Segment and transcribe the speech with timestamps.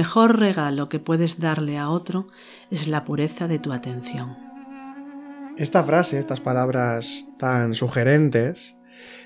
[0.00, 2.26] Mejor regalo que puedes darle a otro
[2.70, 4.34] es la pureza de tu atención.
[5.58, 8.76] Esta frase, estas palabras tan sugerentes,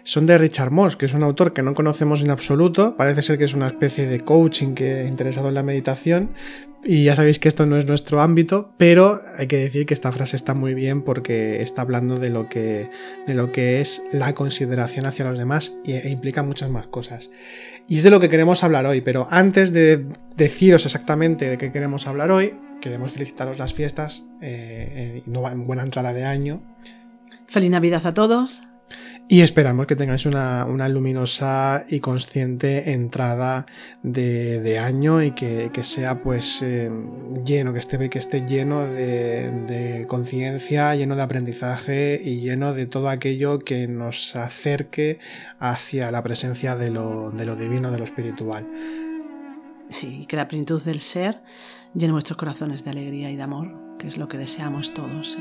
[0.02, 2.96] son de Richard Moss, que es un autor que no conocemos en absoluto.
[2.96, 6.34] Parece ser que es una especie de coaching que interesado en la meditación.
[6.82, 10.10] Y ya sabéis que esto no es nuestro ámbito, pero hay que decir que esta
[10.10, 12.90] frase está muy bien porque está hablando de lo que,
[13.28, 17.30] de lo que es la consideración hacia los demás e implica muchas más cosas.
[17.88, 21.70] Y es de lo que queremos hablar hoy, pero antes de deciros exactamente de qué
[21.70, 26.62] queremos hablar hoy, queremos felicitaros las fiestas, eh, en buena entrada de año.
[27.46, 28.62] Feliz Navidad a todos.
[29.26, 33.64] Y esperamos que tengáis una, luminosa y consciente entrada
[34.02, 36.90] de, año y que, sea pues eh,
[37.42, 43.08] lleno, que esté, que esté lleno de, conciencia, lleno de aprendizaje y lleno de todo
[43.08, 45.20] aquello que nos acerque
[45.58, 48.68] hacia la presencia de lo, divino, de lo espiritual.
[49.88, 51.42] Sí, que la plenitud del ser
[51.94, 55.38] llene nuestros corazones de alegría y de amor, que es lo que deseamos todos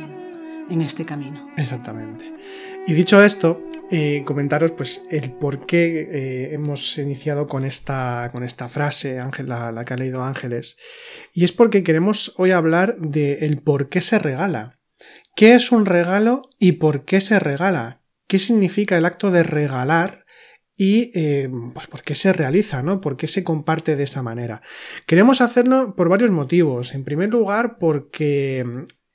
[0.69, 1.47] en este camino.
[1.58, 2.33] Exactamente.
[2.88, 8.44] Y dicho esto, eh, comentaros pues el por qué eh, hemos iniciado con esta, con
[8.44, 10.78] esta frase, Ángel, la, que ha leído Ángeles.
[11.33, 14.80] Y es porque queremos hoy hablar de el por qué se regala.
[15.36, 18.02] ¿Qué es un regalo y por qué se regala?
[18.27, 20.23] ¿Qué significa el acto de regalar?
[20.76, 22.99] y eh, pues por qué se realiza, ¿no?
[22.99, 24.64] ¿Por qué se comparte de esa manera?
[25.05, 26.95] Queremos hacerlo por varios motivos.
[26.95, 28.65] En primer lugar, porque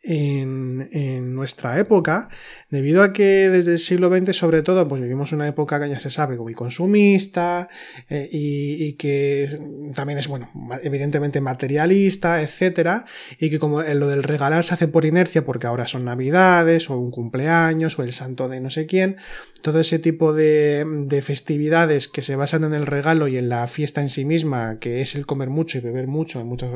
[0.08, 2.28] en, nuestra época,
[2.70, 6.00] debido a que desde el siglo XX sobre todo, pues vivimos una época que ya
[6.00, 7.68] se sabe muy consumista
[8.08, 10.50] eh, y, que también es, bueno,
[10.82, 13.04] evidentemente materialista, etcétera,
[13.38, 16.98] y que como lo del regalar se hace por inercia porque ahora son navidades o
[16.98, 19.16] un cumpleaños o el santo de no sé quién,
[19.62, 23.66] todo ese tipo de, de festividades que se basan en el regalo y en la
[23.66, 26.70] fiesta en sí misma, que es el comer mucho y beber mucho en muchas,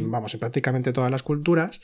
[0.00, 1.80] vamos, en prácticamente todas las culturas,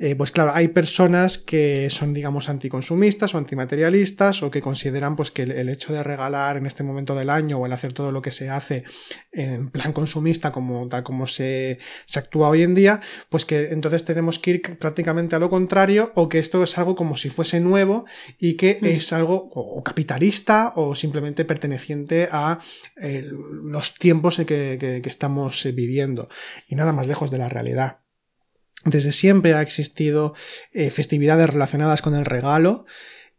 [0.00, 5.32] eh, pues claro, hay personas que son, digamos, anticonsumistas o antimaterialistas o que consideran pues
[5.32, 8.22] que el, hecho de regalar en este momento del año o el hacer todo lo
[8.22, 8.84] que se hace
[9.32, 14.04] en plan consumista como tal como se, se actúa hoy en día, pues que entonces
[14.04, 17.58] tenemos que ir prácticamente a lo contrario o que esto es algo como si fuese
[17.58, 18.04] nuevo
[18.38, 18.86] y que mm.
[18.86, 22.58] es algo o capitalista o simplemente perteneciente a
[23.00, 26.28] eh, los tiempos en que, que estamos viviendo
[26.66, 28.00] y nada más lejos de la realidad.
[28.84, 30.34] Desde siempre ha existido
[30.72, 32.86] eh, festividades relacionadas con el regalo.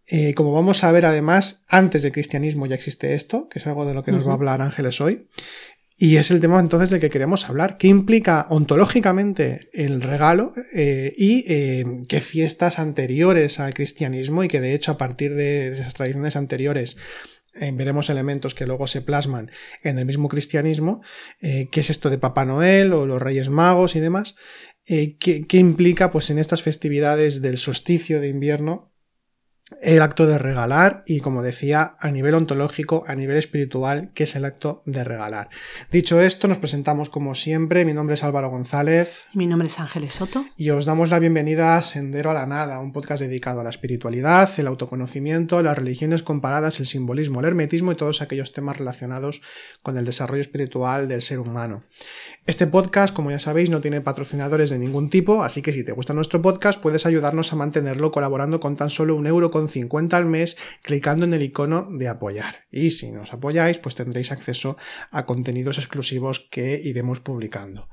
[0.07, 3.85] Eh, como vamos a ver además, antes del cristianismo ya existe esto, que es algo
[3.85, 5.27] de lo que nos va a hablar Ángeles hoy.
[6.01, 7.77] Y es el tema entonces del que queremos hablar.
[7.77, 11.43] ¿Qué implica ontológicamente el regalo eh, y
[12.05, 16.95] qué fiestas anteriores al cristianismo y que de hecho a partir de esas tradiciones anteriores
[17.73, 19.51] veremos elementos que luego se plasman
[19.83, 21.01] en el mismo cristianismo,
[21.41, 24.35] qué es esto de Papá Noel o los Reyes Magos y demás,
[24.91, 28.88] eh, ¿qué, implica pues en estas festividades del solsticio de invierno
[29.81, 34.35] el acto de regalar y como decía a nivel ontológico, a nivel espiritual, que es
[34.35, 35.49] el acto de regalar.
[35.91, 39.27] Dicho esto, nos presentamos como siempre, mi nombre es Álvaro González.
[39.33, 40.45] Mi nombre es Ángeles Soto.
[40.57, 43.69] Y os damos la bienvenida a Sendero a la Nada, un podcast dedicado a la
[43.69, 49.41] espiritualidad, el autoconocimiento, las religiones comparadas, el simbolismo, el hermetismo y todos aquellos temas relacionados
[49.81, 51.81] con el desarrollo espiritual del ser humano.
[52.45, 55.91] Este podcast, como ya sabéis, no tiene patrocinadores de ningún tipo, así que si te
[55.91, 60.15] gusta nuestro podcast puedes ayudarnos a mantenerlo colaborando con tan solo un euro con 50
[60.15, 62.67] al mes clicando en el icono de apoyar.
[62.71, 64.77] Y si nos apoyáis, pues tendréis acceso
[65.11, 67.89] a contenidos exclusivos que iremos publicando.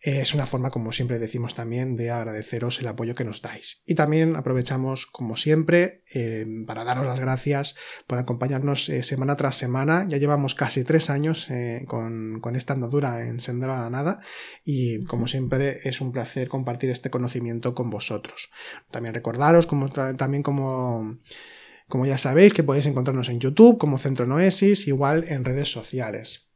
[0.00, 3.82] Es una forma, como siempre decimos también, de agradeceros el apoyo que nos dais.
[3.84, 7.74] Y también aprovechamos, como siempre, eh, para daros las gracias
[8.06, 10.06] por acompañarnos eh, semana tras semana.
[10.08, 14.20] Ya llevamos casi tres años eh, con, esta andadura en Sendero a la Nada
[14.64, 18.50] y, como siempre, es un placer compartir este conocimiento con vosotros.
[18.92, 21.18] También recordaros, como, también como...
[21.88, 26.47] Como ya sabéis, que podéis encontrarnos en YouTube como Centro Noesis, igual en redes sociales.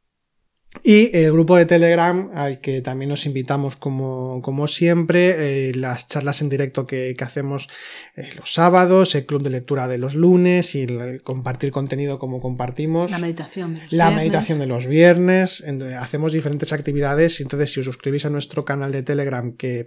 [0.81, 6.07] Y el grupo de Telegram, al que también nos invitamos como, como siempre, eh, las
[6.07, 7.69] charlas en directo que, que hacemos
[8.15, 12.41] eh, los sábados, el club de lectura de los lunes y el, compartir contenido como
[12.41, 13.11] compartimos.
[13.11, 14.17] La meditación de los La viernes.
[14.23, 15.63] meditación de los viernes.
[15.65, 17.39] en donde hacemos diferentes actividades.
[17.39, 19.85] Entonces, si os suscribís a nuestro canal de Telegram, que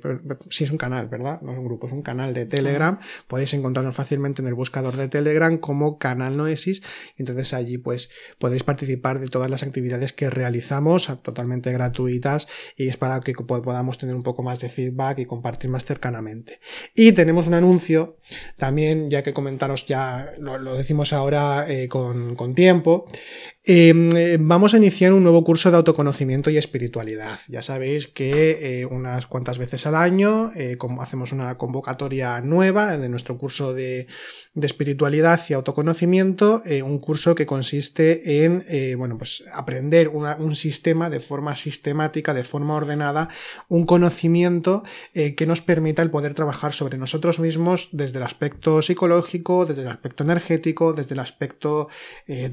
[0.50, 1.40] sí es un canal, ¿verdad?
[1.42, 4.96] No es un grupo, es un canal de Telegram, podéis encontrarnos fácilmente en el buscador
[4.96, 6.82] de Telegram como canal Noesis.
[7.18, 10.75] Entonces allí, pues, podréis participar de todas las actividades que realizamos
[11.22, 15.70] totalmente gratuitas y es para que podamos tener un poco más de feedback y compartir
[15.70, 16.60] más cercanamente.
[16.94, 18.18] Y tenemos un anuncio
[18.56, 24.74] también, ya que comentaros ya, lo, decimos ahora eh, con, con tiempo, Em, eh, vamos
[24.74, 27.36] a iniciar un nuevo curso de autoconocimiento y espiritualidad.
[27.48, 33.08] Ya sabéis que eh, unas cuantas veces al año eh, hacemos una convocatoria nueva de
[33.08, 34.06] nuestro curso de,
[34.54, 38.64] espiritualidad y autoconocimiento, un curso que consiste en
[38.96, 43.28] bueno, pues aprender un sistema de forma sistemática, de forma ordenada,
[43.68, 49.66] un conocimiento que nos permita el poder trabajar sobre nosotros mismos desde el aspecto psicológico,
[49.66, 51.88] desde el aspecto energético, desde el aspecto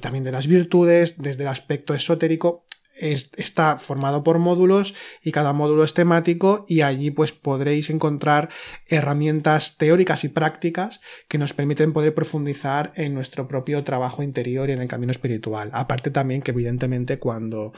[0.02, 2.66] también de las virtudes, desde el aspecto esotérico
[2.96, 4.94] es, está formado por módulos
[5.24, 8.50] y cada módulo es temático y allí pues podréis encontrar
[8.88, 14.74] herramientas teóricas y prácticas que nos permiten poder profundizar en nuestro propio trabajo interior y
[14.74, 15.70] en el camino espiritual.
[15.74, 17.74] Aparte también que evidentemente cuando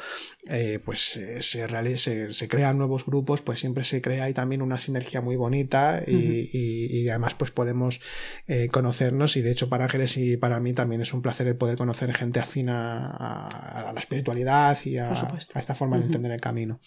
[0.50, 4.78] eh, pues se, se, se, crean nuevos grupos pues siempre se crea ahí también una
[4.78, 6.50] sinergia muy bonita y, uh -huh.
[6.54, 8.02] y, y además pues podemos
[8.48, 11.56] eh, conocernos y de hecho para Ángeles y para mí también es un placer el
[11.56, 16.02] poder conocer gente afina a, a la espiritualidad y a, a esta forma uh -huh.
[16.02, 16.80] de entender el camino.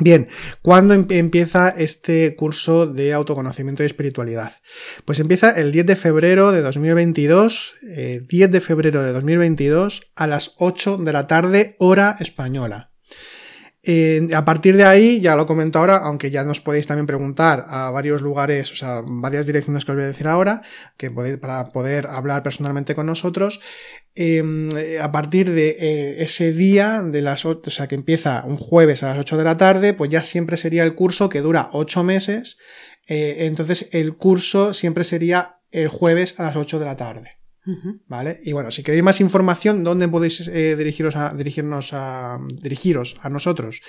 [0.00, 0.28] Bien,
[0.62, 4.52] ¿cuándo empieza este curso de autoconocimiento y espiritualidad?
[5.04, 10.28] Pues empieza el 10 de febrero de 2022, eh, 10 de febrero de 2022 a
[10.28, 12.92] las 8 de la tarde, hora española.
[14.34, 17.90] A partir de ahí, ya lo comento ahora, aunque ya nos podéis también preguntar a
[17.90, 20.62] varios lugares, o sea, varias direcciones que os voy a decir ahora,
[20.98, 23.60] que podéis, para poder hablar personalmente con nosotros.
[24.14, 28.56] Eh, a partir de eh, ese día, de las 8, o sea, que empieza un
[28.56, 31.70] jueves a las 8 de la tarde, pues ya siempre sería el curso que dura
[31.72, 32.58] 8 meses.
[33.06, 37.37] Eh, entonces, el curso siempre sería el jueves a las 8 de la tarde.
[38.06, 38.40] ¿Vale?
[38.44, 43.28] Y bueno, si queréis más información, ¿dónde podéis eh, dirigiros a, dirigirnos a, dirigiros a
[43.28, 43.82] nosotros?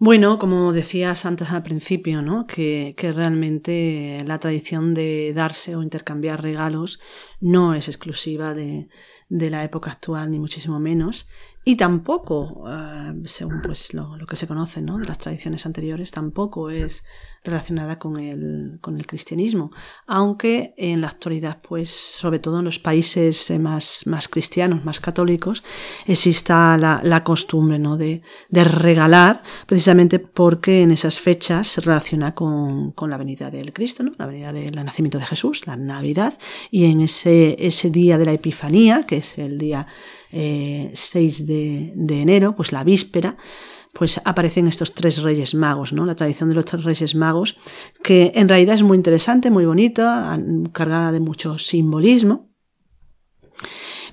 [0.00, 2.46] Bueno, como decías antes al principio, ¿no?
[2.46, 7.00] Que, que, realmente la tradición de darse o intercambiar regalos
[7.40, 8.88] no es exclusiva de,
[9.28, 11.28] de la época actual, ni muchísimo menos.
[11.64, 14.98] Y tampoco, uh, según pues lo, lo, que se conoce ¿no?
[14.98, 17.04] de las tradiciones anteriores, tampoco es
[17.44, 19.70] relacionada con el, con el cristianismo.
[20.06, 25.62] Aunque en la actualidad, pues, sobre todo en los países más, más cristianos, más católicos,
[26.06, 27.96] exista la, la costumbre ¿no?
[27.96, 33.72] de, de, regalar, precisamente porque en esas fechas se relaciona con, con la venida del
[33.72, 34.12] Cristo, ¿no?
[34.18, 36.38] la venida del nacimiento de Jesús, la Navidad,
[36.70, 39.86] y en ese, ese día de la Epifanía, que es el día
[40.32, 43.36] eh, 6 de, de enero, pues la víspera,
[43.98, 46.06] pues aparecen estos tres reyes magos, ¿no?
[46.06, 47.56] La tradición de los tres reyes magos,
[48.02, 50.38] que en realidad es muy interesante, muy bonita,
[50.72, 52.47] cargada de mucho simbolismo.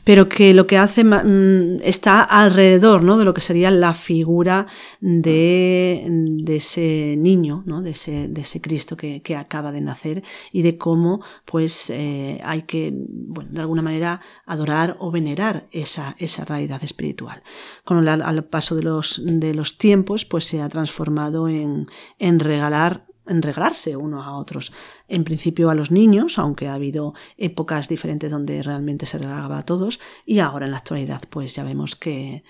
[0.05, 3.17] Pero que lo que hace mm, está alrededor ¿no?
[3.17, 4.67] de lo que sería la figura
[5.01, 7.81] de, de ese niño, ¿no?
[7.81, 12.39] de, ese, de ese Cristo que, que, acaba de nacer y de cómo pues eh,
[12.43, 17.41] hay que, bueno, de alguna manera adorar o venerar esa, esa realidad espiritual.
[17.83, 21.87] Con el, al paso de los, de los tiempos pues se ha transformado en,
[22.19, 24.71] en regalar en regalarse unos a otros.
[25.07, 29.65] En principio a los niños, aunque ha habido épocas diferentes donde realmente se regalaba a
[29.65, 32.43] todos, y ahora en la actualidad pues ya vemos que,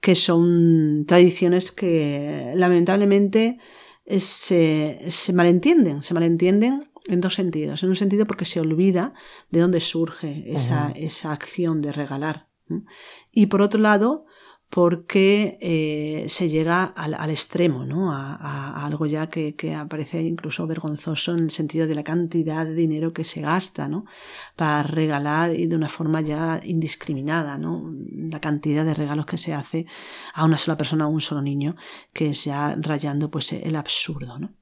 [0.00, 3.58] que son tradiciones que lamentablemente
[4.18, 7.82] se, se malentienden, se malentienden en dos sentidos.
[7.82, 9.14] En un sentido porque se olvida
[9.50, 12.48] de dónde surge esa, esa acción de regalar.
[13.32, 14.26] Y por otro lado,
[14.70, 18.12] porque eh, se llega al, al extremo, ¿no?
[18.12, 22.64] A, a, algo ya que, que, aparece incluso vergonzoso en el sentido de la cantidad
[22.64, 24.04] de dinero que se gasta, ¿no?
[24.54, 27.92] Para regalar y de una forma ya indiscriminada, ¿no?
[28.12, 29.86] La cantidad de regalos que se hace
[30.34, 31.74] a una sola persona, a un solo niño,
[32.12, 34.59] que es ya rayando pues el absurdo, ¿no?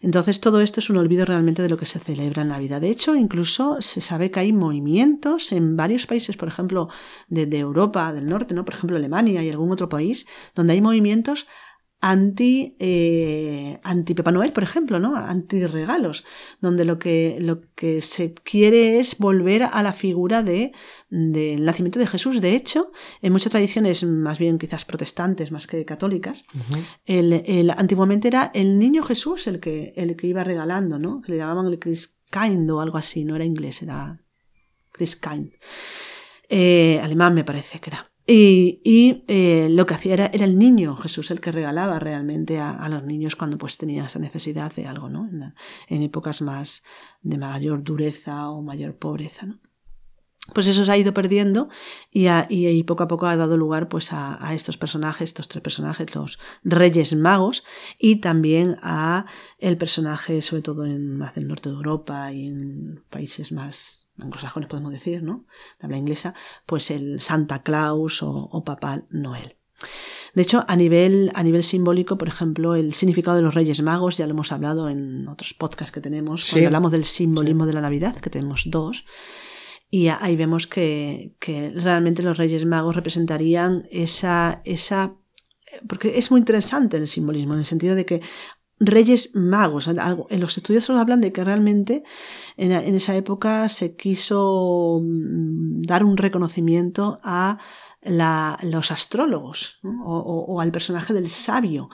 [0.00, 2.80] Entonces todo esto es un olvido realmente de lo que se celebra en Navidad.
[2.80, 6.88] De hecho, incluso se sabe que hay movimientos en varios países, por ejemplo,
[7.28, 8.64] de, de Europa del Norte, ¿no?
[8.64, 11.46] Por ejemplo, Alemania y algún otro país, donde hay movimientos
[12.00, 15.16] anti, eh, anti Papá Noel, por ejemplo, ¿no?
[15.16, 16.24] Anti regalos,
[16.60, 20.72] donde lo que, lo que se quiere es volver a la figura de,
[21.10, 22.40] del nacimiento de Jesús.
[22.40, 22.90] De hecho,
[23.20, 26.84] en muchas tradiciones, más bien quizás protestantes, más que católicas, uh -huh.
[27.04, 31.22] el, el, antiguamente era el niño Jesús el que, el que iba regalando, ¿no?
[31.26, 34.20] Le llamaban el Christkind o algo así, no era inglés, era
[34.92, 35.52] Christkind.
[36.48, 38.09] Eh, alemán me parece que era.
[38.32, 42.60] Y, y eh, lo que hacía era, era, el niño Jesús el que regalaba realmente
[42.60, 45.28] a, a, los niños cuando pues tenía esa necesidad de algo, ¿no?
[45.88, 46.84] En, épocas más
[47.22, 49.58] de mayor dureza o mayor pobreza, ¿no?
[50.54, 51.68] pues eso se ha ido perdiendo
[52.12, 55.30] y, a, y, y, poco a poco ha dado lugar pues a, a, estos personajes,
[55.30, 57.64] estos tres personajes, los reyes magos
[57.98, 59.26] y también a
[59.58, 64.68] el personaje, sobre todo en más del norte de Europa y en países más anglosajones
[64.68, 65.46] podemos decir, ¿no?
[65.78, 66.34] De habla inglesa,
[66.66, 69.56] pues el Santa Claus o, o Papá Noel.
[70.34, 74.16] De hecho, a nivel, a nivel simbólico, por ejemplo, el significado de los Reyes Magos,
[74.16, 76.52] ya lo hemos hablado en otros podcasts que tenemos, sí.
[76.52, 77.68] cuando hablamos del simbolismo sí.
[77.68, 79.04] de la Navidad, que tenemos dos,
[79.90, 85.16] y ahí vemos que, que realmente los Reyes Magos representarían esa, esa,
[85.88, 88.20] porque es muy interesante el simbolismo, en el sentido de que
[88.80, 89.88] Reyes Magos.
[89.88, 92.02] En los estudiosos hablan de que realmente
[92.56, 97.58] en, esa época se quiso mm, dar un reconocimiento a
[98.02, 101.90] los astrólogos o, al personaje del sabio,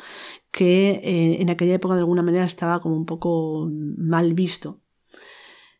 [0.52, 4.85] que eh, en aquella época de alguna manera estaba como un poco mal visto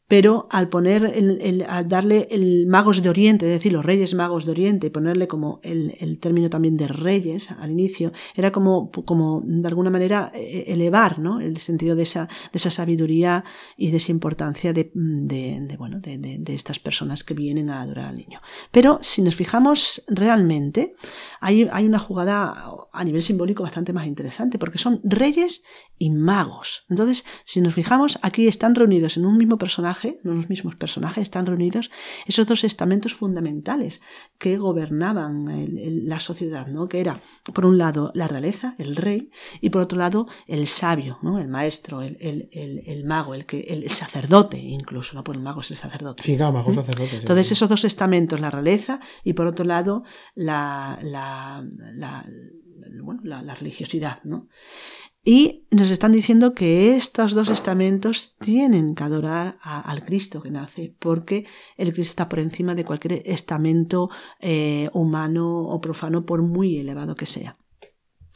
[0.09, 4.15] pero al poner el, el, al darle el magos de Oriente, es decir, los reyes
[4.15, 8.53] magos de Oriente, y ponerle como el, el término también de reyes al inicio, era
[8.53, 11.41] como, como de alguna manera e, elevar, ¿no?
[11.41, 13.45] El sentido de esa, de esa sabiduría
[13.77, 17.83] y de esa importancia de, de, de bueno, de, de, estas personas que vienen a
[17.83, 18.41] adorar al niño.
[18.71, 20.95] Pero si nos fijamos realmente,
[21.41, 22.55] hay, hay una jugada
[22.93, 25.65] a nivel simbólico bastante más interesante, porque son reyes
[25.99, 26.85] y magos.
[26.89, 30.75] Entonces, si nos fijamos, aquí están reunidos en un mismo personaje personaje, no los mismos
[30.77, 31.91] personajes, están reunidos
[32.27, 34.01] esos dos estamentos fundamentales
[34.39, 36.89] que gobernaban el, el, la sociedad, ¿no?
[36.89, 37.21] Que era,
[37.53, 41.39] por un lado, la realeza, el rey, y por otro lado, el sabio, ¿no?
[41.39, 45.71] El maestro, el, el mago, el que, el, sacerdote, incluso, no por el mago es
[45.71, 46.23] el sacerdote.
[46.23, 46.75] Sí, claro, mago ¿Mm?
[46.75, 47.17] sacerdote.
[47.17, 52.25] Entonces, esos dos estamentos, la realeza, y por otro lado, la, la, la,
[53.23, 54.49] la religiosidad, ¿no?
[55.29, 60.95] Y nos están diciendo que estos dos estamentos tienen que adorar al Cristo que nace,
[61.01, 66.79] porque el Cristo está por encima de cualquier estamento eh, humano o profano, por muy
[66.79, 67.59] elevado que sea.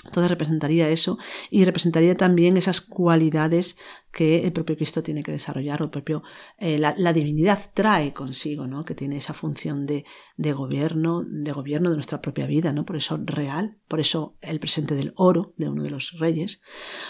[0.07, 1.19] Entonces representaría eso
[1.50, 3.76] y representaría también esas cualidades
[4.12, 6.23] que el propio Cristo tiene que desarrollar, o el propio,
[6.59, 8.85] eh, la, divinidad trae consigo, ¿no?
[8.85, 10.04] Que tiene esa función de,
[10.37, 12.85] de, gobierno, de gobierno de nuestra propia vida, ¿no?
[12.85, 16.61] Por eso real, por eso el presente del oro de uno de los reyes.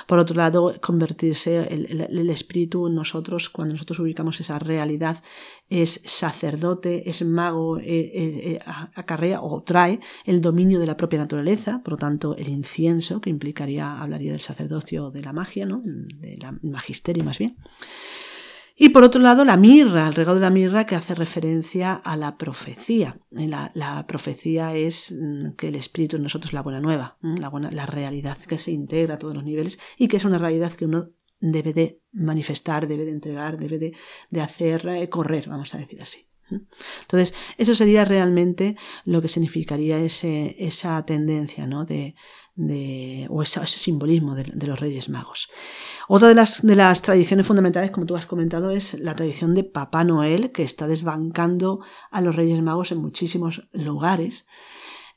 [0.07, 5.23] Por otro lado, convertirse el, el, el espíritu en nosotros, cuando nosotros ubicamos esa realidad,
[5.71, 8.61] es sacerdote, es mago, eh, eh,
[8.95, 12.80] acarrea o trae el dominio de la propia naturaleza, por lo tanto, el incienso,
[13.23, 15.81] que implicaría, hablaría del sacerdocio de la magia, ¿no?
[15.83, 17.57] De la magia magisterio más bien.
[18.83, 22.17] Y por otro lado, la mirra, el regalo de la mirra que hace referencia a
[22.17, 23.21] la profecía.
[23.31, 27.51] La, la profecía es mm, que el espíritu en nosotros es la buena nueva, la,
[27.51, 30.73] buena, la realidad que se integra a todos los niveles y que es una realidad
[30.73, 31.09] que uno
[31.41, 33.93] debe de manifestar, debe de entregar, debe de,
[34.31, 36.27] de hacer eh, correr, vamos a decir así.
[37.03, 41.85] Entonces, eso sería realmente lo que significaría ese, esa tendencia, ¿no?
[41.85, 42.15] De,
[42.55, 45.49] de, o ese, simbolismo de, de, los Reyes Magos.
[46.09, 49.65] Otra de las, de las tradiciones fundamentales, como tú has comentado, es la tradición de
[49.65, 51.81] Papá Noel, que está desbancando
[52.11, 54.47] a los Reyes Magos en muchísimos lugares.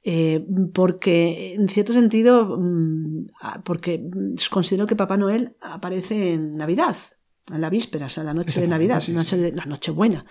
[0.06, 3.28] Eh, porque en cierto sentido, mm,
[3.64, 4.10] porque
[4.52, 6.98] considero que Papá Noel aparece en Navidad,
[7.52, 10.26] en la víspera, o sea, la noche de Navidad, la noche de, la noche buena.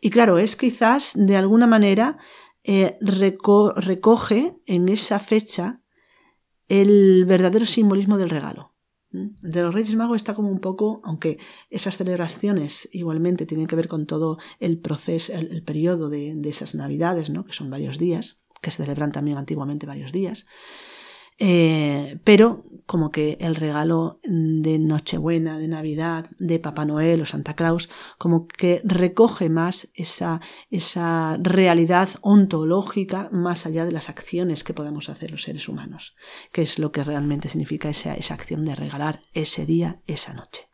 [0.00, 2.18] Y claro, es quizás de alguna manera
[2.64, 5.82] eh, recoge en esa fecha
[6.68, 8.74] el verdadero simbolismo del regalo.
[9.10, 11.38] El de los Reyes Magos está como un poco, aunque
[11.70, 16.74] esas celebraciones igualmente tienen que ver con todo el proceso, el, periodo de, de, esas
[16.74, 17.44] Navidades, ¿no?
[17.44, 20.46] que son varios días, que se celebran también antiguamente varios días.
[21.38, 27.54] Eh, pero como que el regalo de Nochebuena, de Navidad, de Papá Noel o Santa
[27.54, 30.40] Claus, como que recoge más esa,
[30.70, 36.16] esa realidad ontológica más allá de las acciones que podemos hacer los seres humanos,
[36.50, 40.70] que es lo que realmente significa esa, esa acción de regalar ese día, esa noche.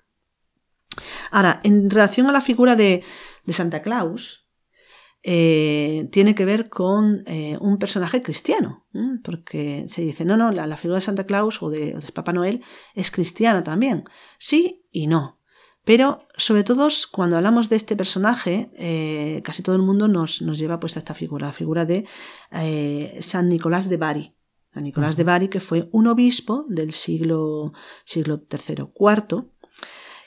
[1.33, 3.03] Ahora, en relación a la figura de,
[3.45, 4.44] de Santa Claus,
[5.27, 8.85] eh, tiene que ver con eh, un personaje cristiano,
[9.23, 12.63] porque se dice, no, no, la, figura de Santa Claus o de, Papá Noel
[12.95, 14.05] es cristiana también.
[14.39, 15.41] Sí y no.
[15.83, 20.59] Pero sobre todo cuando hablamos de este personaje, eh, casi todo el mundo nos, nos,
[20.59, 22.07] lleva pues a esta figura, la figura de
[23.21, 24.35] San Nicolás de Bari.
[24.75, 27.73] San Nicolás de Bari, que fue un obispo del siglo,
[28.05, 29.47] siglo III, IV,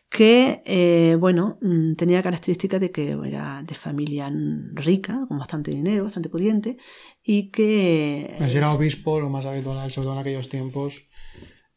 [0.09, 4.31] que, eh, bueno, mm, tenía características de que era de familia
[4.73, 6.77] rica, con bastante dinero, bastante pudiente,
[7.23, 8.33] y que...
[8.37, 11.09] Pues era obispo, lo más habitual, sobre todo en aquellos tiempos,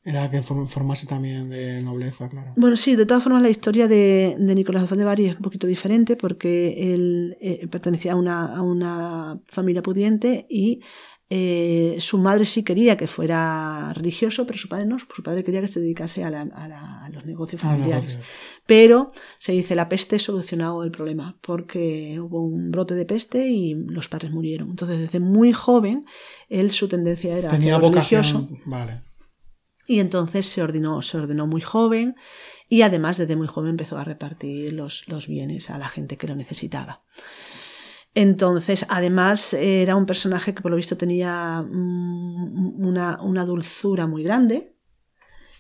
[0.03, 2.55] era que formase también de nobleza, claro.
[2.57, 5.67] Bueno, sí, de todas formas la historia de, de Nicolás de Bari es un poquito
[5.67, 10.81] diferente porque él eh, pertenecía a una, a una familia pudiente y
[11.33, 14.99] eh, su madre sí quería que fuera religioso, pero su padre no.
[14.99, 18.19] Su padre quería que se dedicase a, los negocios familiares.
[18.67, 23.75] Pero se dice, la peste solucionó el problema, porque hubo un brote de peste y
[23.75, 24.71] los padres murieron.
[24.71, 26.05] Entonces, desde muy joven,
[26.49, 28.49] él su tendencia era Tenía religioso.
[28.65, 29.02] Vale.
[29.87, 32.17] Y entonces se ordenó, se ordenó muy joven
[32.69, 36.26] y además desde muy joven empezó a repartir los, los bienes a la gente que
[36.26, 37.02] lo necesitaba.
[38.15, 44.77] Entonces, además, era un personaje que por lo visto tenía mm, una, dulzura muy grande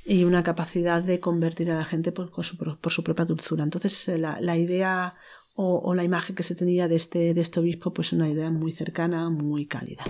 [0.04, 2.56] y una capacidad de convertir a la gente por, su,
[3.04, 3.62] propia dulzura.
[3.62, 5.14] Entonces, la, la idea
[5.62, 9.28] o, la imagen que se tenía de este, este obispo, pues una idea muy cercana,
[9.30, 10.04] muy cálida.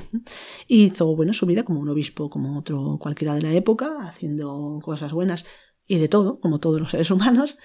[0.68, 5.12] Hizo, bueno, su vida como un obispo, como otro cualquiera de la época, haciendo cosas
[5.12, 5.46] buenas
[5.86, 7.58] y de todo, como todos los seres humanos,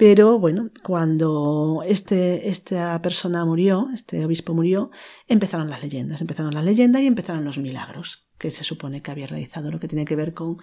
[0.00, 4.90] pero bueno, cuando este, esta persona murió, este obispo murió,
[5.28, 9.26] empezaron las leyendas, empezaron las leyendas y empezaron los milagros que se supone que había
[9.26, 10.56] realizado, lo que tiene que ver con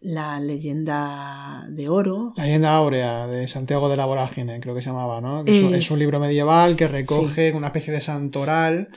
[0.00, 2.32] la leyenda de oro.
[2.36, 5.44] La leyenda áurea de Santiago de la Vorágine, creo que se llamaba, ¿no?
[5.44, 8.88] Es, un libro medieval que recoge una especie de santoral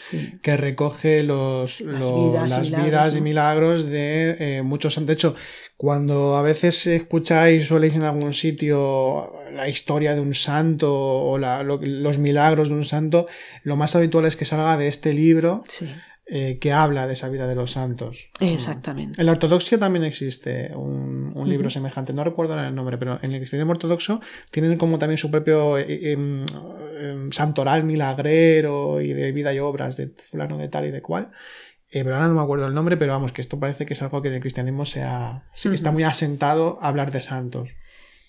[0.42, 5.08] que recoge los, las, vidas, y milagros de eh, muchos santos.
[5.08, 5.36] De hecho,
[5.76, 11.38] cuando a veces escucháis o leéis en algún sitio la historia de un santo o
[11.38, 13.28] los milagros de un santo,
[13.64, 15.64] lo más habitual es que salga de este libro.
[15.68, 15.90] Sí
[16.36, 18.32] eh, que habla de esa vida de los santos.
[18.40, 19.22] Exactamente.
[19.22, 23.38] En la ortodoxia también existe un, libro semejante, no recuerdo el nombre, pero en el
[23.38, 24.20] cristianismo ortodoxo
[24.50, 26.44] tienen como también su propio eh, em,
[27.00, 31.30] em, santoral milagrero y de vida y obras de fulano de tal y de cual.
[31.92, 34.02] Eh, pero ahora no me acuerdo el nombre, pero vamos, que esto parece que es
[34.02, 37.76] algo que del cristianismo sea, está muy asentado hablar de santos.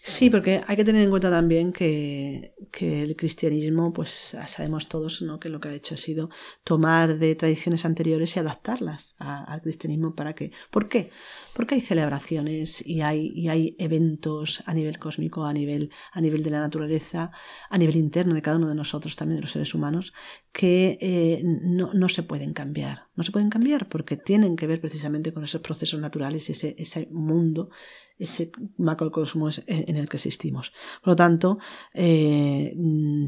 [0.06, 5.22] Sí, porque hay que tener en cuenta también que, que, el cristianismo, pues sabemos todos
[5.22, 5.40] ¿no?
[5.40, 6.28] que lo que ha hecho ha sido
[6.62, 10.52] tomar de tradiciones anteriores y adaptarlas al cristianismo para que.
[10.70, 11.10] ¿Por qué?
[11.54, 16.42] Porque hay celebraciones y hay, y hay eventos a nivel cósmico, a nivel, a nivel
[16.42, 17.30] de la naturaleza,
[17.70, 20.12] a nivel interno de cada uno de nosotros, también de los seres humanos,
[20.54, 23.08] que eh, no, no, se pueden cambiar.
[23.16, 26.76] No se pueden cambiar porque tienen que ver precisamente con esos procesos naturales y ese,
[26.78, 27.70] ese mundo
[28.18, 30.72] ese macrocosmos en el que existimos.
[31.02, 31.58] Por lo tanto,
[31.92, 32.72] eh,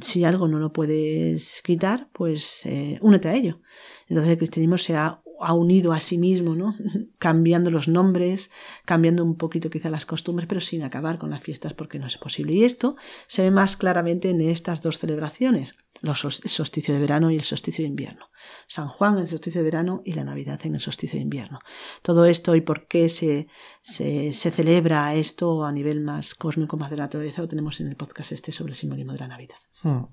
[0.01, 3.61] si algo no lo puedes quitar, pues eh, únete a ello.
[4.09, 5.21] Entonces el cristianismo se ha,
[5.55, 6.75] unido a sí mismo, ¿no?
[7.19, 8.51] cambiando los nombres,
[8.85, 12.19] cambiando un poquito quizá las costumbres, pero sin acabar con las fiestas porque no es
[12.19, 12.53] posible.
[12.55, 12.97] Y esto
[13.27, 17.83] se ve más claramente en estas dos celebraciones el solsticio de verano y el solsticio
[17.83, 18.27] de invierno.
[18.67, 21.61] San Juan en el solsticio de verano y la Navidad en el solsticio de invierno.
[22.03, 23.49] Todo esto y por qué se,
[23.83, 27.97] se, celebra esto a nivel más cósmico, más de la naturaleza, lo tenemos en el
[27.97, 29.57] podcast este sobre el simbolismo de la Navidad.
[29.83, 30.05] Hmm.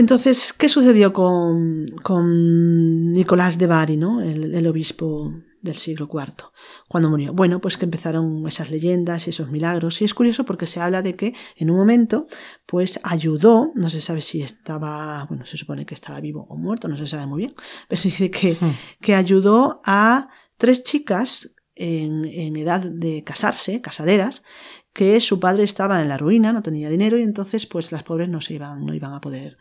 [0.00, 4.22] Entonces, ¿qué sucedió con, con Nicolás de Bari, ¿no?
[4.22, 6.48] el, obispo del siglo IV,
[6.88, 7.34] cuando murió?
[7.34, 10.00] Bueno, pues que empezaron esas leyendas y esos milagros.
[10.00, 12.28] Y es curioso porque se habla de que en un momento,
[12.64, 16.88] pues ayudó, no se sabe si estaba, bueno, se supone que estaba vivo o muerto,
[16.88, 17.54] no se sabe muy bien,
[17.86, 18.56] pero se dice que,
[19.02, 24.44] que ayudó a tres chicas en, en, edad de casarse, casaderas,
[24.94, 28.30] que su padre estaba en la ruina, no tenía dinero y entonces pues las pobres
[28.30, 29.58] no se iban, no iban a poder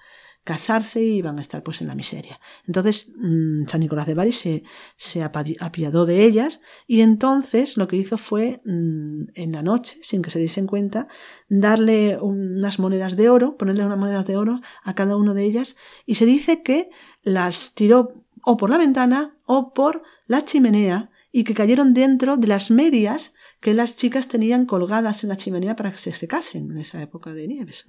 [0.49, 2.39] casarse y iban a estar pues en la miseria.
[2.65, 4.63] Entonces mm, San Nicolás de Bari se,
[4.97, 10.23] se, apiadó de ellas y entonces lo que hizo fue mm, en la noche, sin
[10.23, 11.07] que se diesen cuenta,
[11.49, 15.75] darle unas monedas de oro, ponerle unas monedas de oro a cada una de ellas
[16.07, 16.89] y se dice que
[17.21, 22.47] las tiró o por la ventana o por la chimenea y que cayeron dentro de
[22.47, 26.79] las medias que las chicas tenían colgadas en la chimenea para que se secasen en
[26.79, 27.85] esa época de nieves.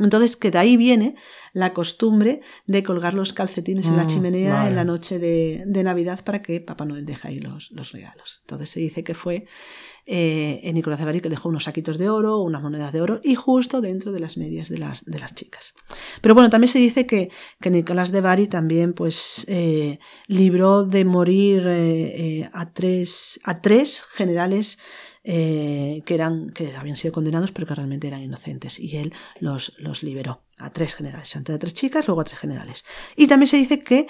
[0.00, 1.14] Entonces, que de ahí viene
[1.52, 6.24] la costumbre de colgar los calcetines en la mm, chimenea en la noche de, Navidad
[6.24, 8.40] para que Papá Noel deje ahí los, regalos.
[8.40, 9.46] Entonces se dice que fue
[10.06, 13.36] eh, Nicolás de Bari que dejó unos saquitos de oro, unas monedas de oro y
[13.36, 15.74] justo dentro de las medias de las, de las chicas.
[16.20, 17.30] Pero bueno, también se dice que,
[17.60, 23.60] que Nicolás de Bari también pues eh, libró de morir eh, eh, a, tres, a
[23.60, 24.78] tres generales
[25.24, 29.72] eh, que, eran, que habían sido condenados pero que realmente eran inocentes y él los,
[29.78, 32.84] los liberó a tres generales, antes a tres chicas, luego a tres generales.
[33.16, 34.06] Y también se dice que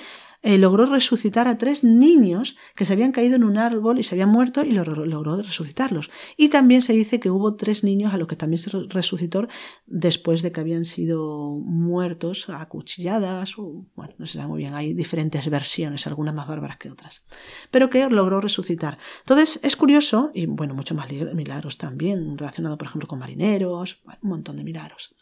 [0.46, 4.14] eh, logró resucitar a tres niños que se habían caído en un árbol y se
[4.14, 6.11] habían muerto y logró resucitarlos.
[6.37, 9.48] Y también se dice que hubo tres niños a los que también se resucitó
[9.87, 14.74] después de que habían sido muertos a cuchilladas o, bueno, no se sabe muy bien,
[14.74, 17.24] hay diferentes versiones, algunas más bárbaras que otras,
[17.70, 18.98] pero que logró resucitar.
[19.20, 24.28] Entonces es curioso, y bueno, muchos más milagros también, relacionado por ejemplo con marineros, un
[24.28, 25.14] montón de milagros.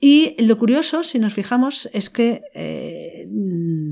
[0.00, 3.28] Y lo curioso, si nos fijamos, es que eh,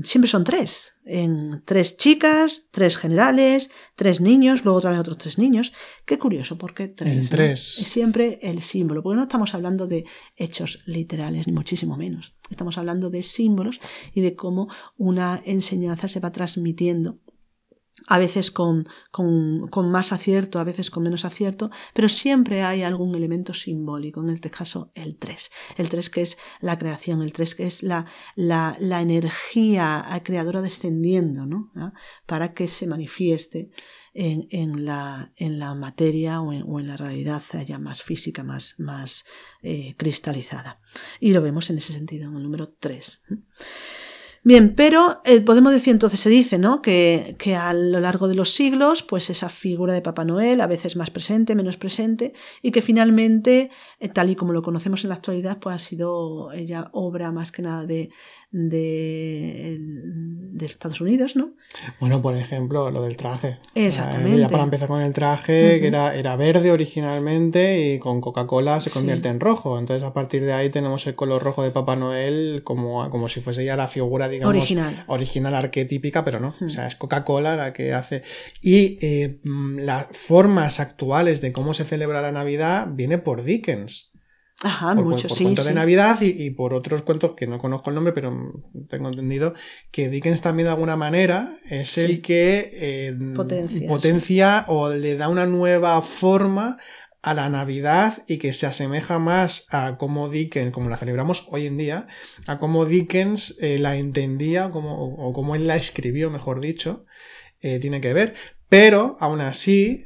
[0.03, 0.93] siempre son tres.
[1.03, 5.73] En tres chicas, tres generales, tres niños, luego otra vez otros tres niños.
[6.05, 7.29] Qué curioso, porque tres.
[7.29, 7.79] tres.
[7.79, 10.05] Es siempre el símbolo, porque no estamos hablando de
[10.37, 12.35] hechos literales, ni muchísimo menos.
[12.49, 13.81] Estamos hablando de símbolos
[14.13, 17.19] y de cómo una enseñanza se va transmitiendo
[18.07, 22.81] a veces con, con, con, más acierto, a veces con menos acierto, pero siempre hay
[22.83, 25.51] algún elemento simbólico, en este caso el 3.
[25.75, 30.61] El 3 que es la creación, el 3 que es la, la, la energía creadora
[30.61, 31.71] descendiendo, ¿no?
[31.75, 31.93] ¿Ah?
[32.25, 33.69] Para que se manifieste
[34.13, 39.25] en, en, la, en la materia o en, la realidad ya más física, más, más
[39.61, 40.79] eh, cristalizada.
[41.19, 43.23] Y lo vemos en ese sentido, en el número 3.
[44.43, 46.81] Bien, pero eh, podemos decir entonces, se dice, ¿no?
[46.81, 50.67] Que, que, a lo largo de los siglos, pues esa figura de Papá Noel, a
[50.67, 53.69] veces más presente, menos presente, y que finalmente,
[53.99, 57.51] eh, tal y como lo conocemos en la actualidad, pues ha sido ella obra más
[57.51, 58.09] que nada de,
[58.49, 59.77] de,
[60.53, 61.53] de, Estados Unidos, ¿no?
[61.99, 63.57] Bueno, por ejemplo, lo del traje.
[63.75, 64.39] Exactamente.
[64.39, 68.89] Ya para empezar con el traje, que era, era verde originalmente y con Coca-Cola se
[68.89, 69.77] convierte en rojo.
[69.77, 73.41] Entonces, a partir de ahí tenemos el color rojo de Papá Noel como, como si
[73.41, 76.53] fuese ya la figura, digamos, original, original arquetípica, pero no.
[76.65, 78.23] O sea, es Coca-Cola la que hace.
[78.61, 84.11] Y eh, mm, las formas actuales de cómo se celebra la Navidad viene por Dickens.
[84.63, 87.95] Ajá, por, mucho, por, cuentos de Navidad y, por otros cuentos que no conozco el
[87.95, 88.33] nombre, pero
[88.89, 89.53] tengo entendido
[89.91, 93.17] que Dickens también de alguna manera es el que eh,
[93.87, 96.77] potencia, o le da una nueva forma
[97.21, 101.67] a la Navidad y que se asemeja más a cómo Dickens, como la celebramos hoy
[101.67, 102.07] en día,
[102.47, 107.05] a cómo Dickens eh, la entendía como, o cómo él la escribió, mejor dicho,
[107.61, 108.33] eh, tiene que ver.
[108.69, 110.05] Pero aún así,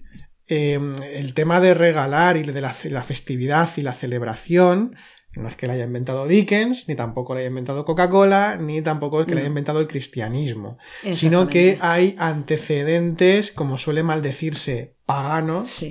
[0.53, 4.97] Em, el tema de regalar y de la, festividad y la celebración
[5.33, 9.21] no es que la haya inventado Dickens, ni tampoco la haya inventado Coca-Cola, ni tampoco
[9.21, 10.77] es que la haya inventado el cristianismo,
[11.13, 15.85] sino que hay antecedentes, como suele maldecirse, paganos.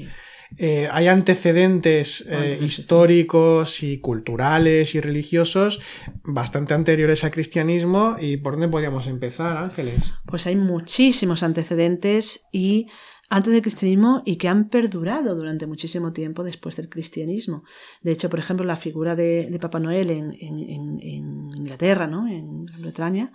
[0.58, 5.80] Eh, hay antecedentes eh, históricos y culturales y religiosos
[6.24, 10.12] bastante anteriores al cristianismo y por dónde podríamos empezar, Ángeles.
[10.26, 12.88] Pues hay muchísimos antecedentes y
[13.30, 17.62] antes del cristianismo y que han perdurado durante muchísimo tiempo después del cristianismo.
[18.02, 22.26] De hecho, por ejemplo, la figura de, Papá Noel en, Inglaterra, ¿no?
[22.28, 23.32] en Bretaña,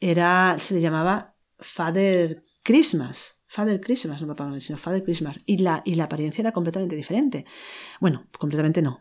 [0.00, 3.40] era, se le llamaba Father Christmas.
[3.46, 5.40] Father Christmas, no Papá Noel, sino Father Christmas.
[5.46, 7.44] Y la, y la apariencia era completamente diferente.
[8.00, 9.00] Bueno, completamente no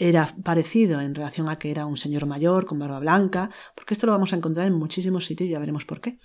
[0.00, 4.06] era parecido en relación a que era un señor mayor con barba blanca, porque esto
[4.06, 6.16] lo vamos a encontrar en muchísimos sitios ya veremos por qué.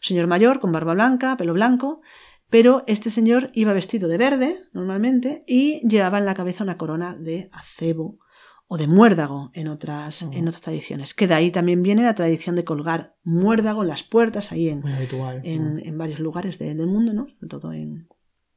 [0.00, 2.00] Señor mayor con barba blanca, pelo blanco,
[2.50, 7.16] pero este señor iba vestido de verde, normalmente, y llevaba en la cabeza una corona
[7.16, 8.18] de acebo
[8.66, 11.14] o de muérdago en otras, en otras tradiciones.
[11.14, 14.84] Que de ahí también viene la tradición de colgar muérdago en las puertas, ahí en,
[15.42, 17.26] en, varios lugares del mundo, ¿no?
[17.28, 18.08] sobre todo en,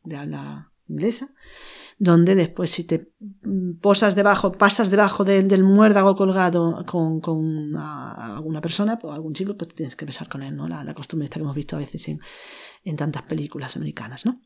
[0.03, 1.34] de habla inglesa,
[1.97, 3.12] donde después si te
[3.82, 9.56] posas debajo, pasas debajo del muérdago colgado con, con alguna persona, o pues, algún chico,
[9.58, 10.67] pues tienes que besar con él, ¿no?
[10.67, 12.19] La, costumbre esta que hemos visto a veces en,
[12.84, 14.41] en tantas películas americanas, ¿no?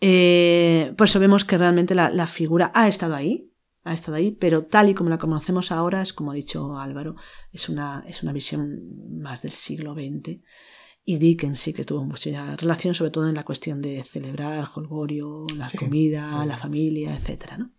[0.00, 3.52] Eh, por eso vemos que realmente la, la, figura ha estado ahí,
[3.84, 7.16] ha estado ahí, pero tal y como la conocemos ahora, es como ha dicho Álvaro,
[7.52, 8.80] es una, es una visión
[9.20, 10.40] más del siglo XX
[11.04, 15.46] y Dickens sí que tuvo mucha relación, sobre todo en la cuestión de celebrar holgorio,
[15.56, 17.52] la comida, la familia, etc.
[17.58, 17.72] ¿no?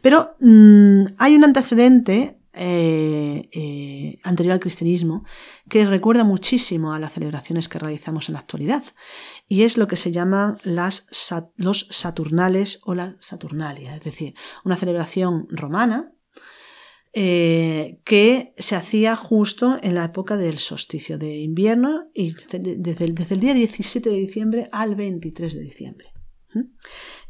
[0.00, 5.24] Pero mm, hay un antecedente eh, eh, anterior al cristianismo
[5.68, 8.82] que recuerda muchísimo a las celebraciones que realizamos en la actualidad
[9.46, 11.06] y es lo que se llaman las,
[11.56, 16.12] los Saturnales o la Saturnalia, es decir, una celebración romana
[17.12, 23.40] eh, que se hacía justo en la época del solsticio de invierno y desde el
[23.40, 26.15] día 17 de diciembre al 23 de diciembre.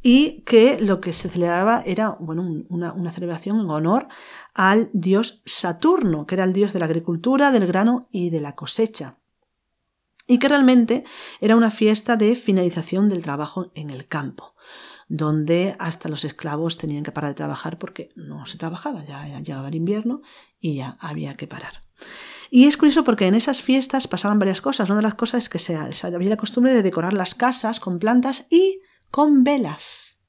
[0.03, 4.09] Y que lo que se celebraba era bueno, una, una, celebración en honor
[4.55, 8.55] al dios Saturno, que era el dios de la agricultura, del grano y de la
[8.55, 9.19] cosecha.
[10.29, 11.05] Y que realmente
[11.41, 14.55] era una fiesta de finalización del trabajo en el campo
[15.09, 19.69] donde hasta los esclavos tenían que parar de trabajar porque no se trabajaba, ya llegaba
[19.69, 20.23] el invierno
[20.59, 21.83] y ya había que parar.
[22.51, 24.89] Y es curioso porque en esas fiestas pasaban varias cosas.
[24.89, 27.99] Una de las cosas es que se, había la costumbre de decorar las casas con
[27.99, 28.81] plantas y
[29.17, 30.21] con velas.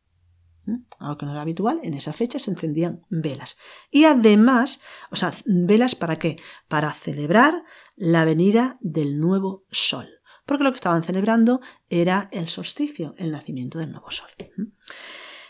[0.64, 0.78] ¿Mm?
[1.00, 3.58] Algo que no era habitual, en esa fecha se encendían velas.
[3.92, 4.80] Y además,
[5.12, 6.38] o sea, velas para qué?
[6.70, 7.66] Para celebrar
[7.98, 10.08] la venida del nuevo sol
[10.46, 14.30] porque lo que estaban celebrando era el solsticio, el nacimiento del nuevo sol.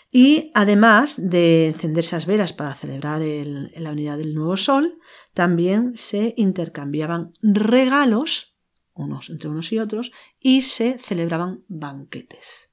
[0.10, 4.98] Y además de encenderse las velas para celebrar la unidad del nuevo sol,
[5.36, 8.56] también se intercambiaban regalos
[8.96, 12.67] unos entre unos y otros y se celebraban banquetes.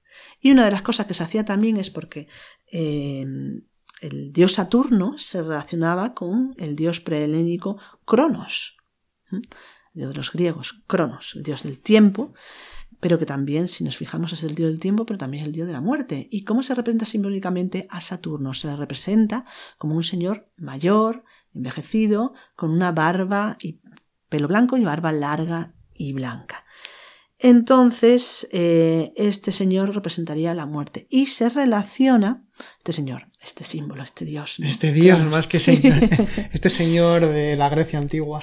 [0.45, 2.29] Y una de las cosas que se hacía también es porque
[2.71, 3.25] eh,
[4.01, 8.77] el dios Saturno se relacionaba con el dios prehelénico Cronos
[9.95, 12.35] dios de los griegos, Cronos, el dios del tiempo,
[13.01, 15.55] pero que también, si nos fijamos, es el dios del tiempo, pero también es el
[15.55, 16.29] dios de la muerte.
[16.31, 18.55] ¿Y cómo se representa simbólicamente a Saturno?
[18.55, 19.45] Se le representa
[19.79, 23.81] como un señor mayor, envejecido, con una barba y
[24.29, 26.65] pelo blanco y barba larga y blanca.
[27.45, 32.43] Entonces, eh, este señor representaría la muerte y se relaciona,
[32.79, 34.57] este señor, este símbolo, este dios.
[34.61, 35.93] Este dios, más que señor,
[36.55, 38.41] este señor de la Grecia antigua.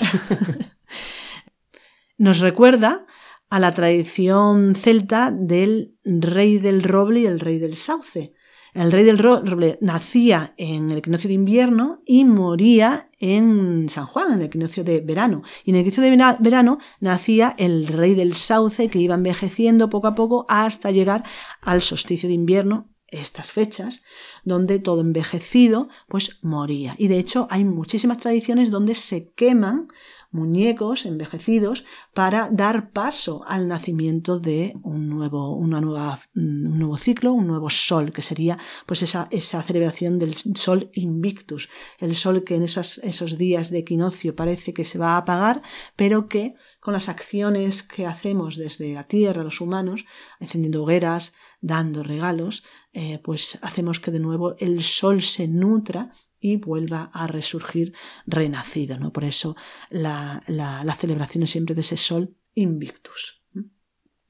[2.20, 3.08] Nos recuerda
[3.50, 8.34] a la tradición celta del rey del roble y el rey del sauce.
[8.74, 14.34] El rey del roble nacía en el equinoccio de invierno y moría en San Juan,
[14.34, 15.44] en el equinoccio de verano.
[15.66, 20.08] Y en el equinoccio de verano nacía el rey del sauce que iba envejeciendo poco
[20.08, 21.24] a poco hasta llegar
[21.62, 24.04] al solsticio de invierno, estas fechas,
[24.46, 26.96] donde todo envejecido pues moría.
[26.98, 29.90] Y de hecho hay muchísimas tradiciones donde se queman
[30.32, 37.34] muñecos envejecidos para dar paso al nacimiento de un nuevo, una nueva, un nuevo ciclo,
[37.34, 42.56] un nuevo sol, que sería pues esa, esa celebración del sol invictus, el sol que
[42.56, 45.62] en esos, esos días de equinoccio parece que se va a apagar,
[45.96, 50.06] pero que con las acciones que hacemos desde la tierra, los humanos,
[50.40, 56.58] encendiendo hogueras, dando regalos, eh, pues hacemos que de nuevo el sol se nutra y
[56.58, 57.94] vuelva a resurgir
[58.26, 58.98] renacido.
[58.98, 59.14] ¿no?
[59.14, 59.56] Por eso
[59.90, 63.42] la, la, la celebración es siempre de ese sol invictus.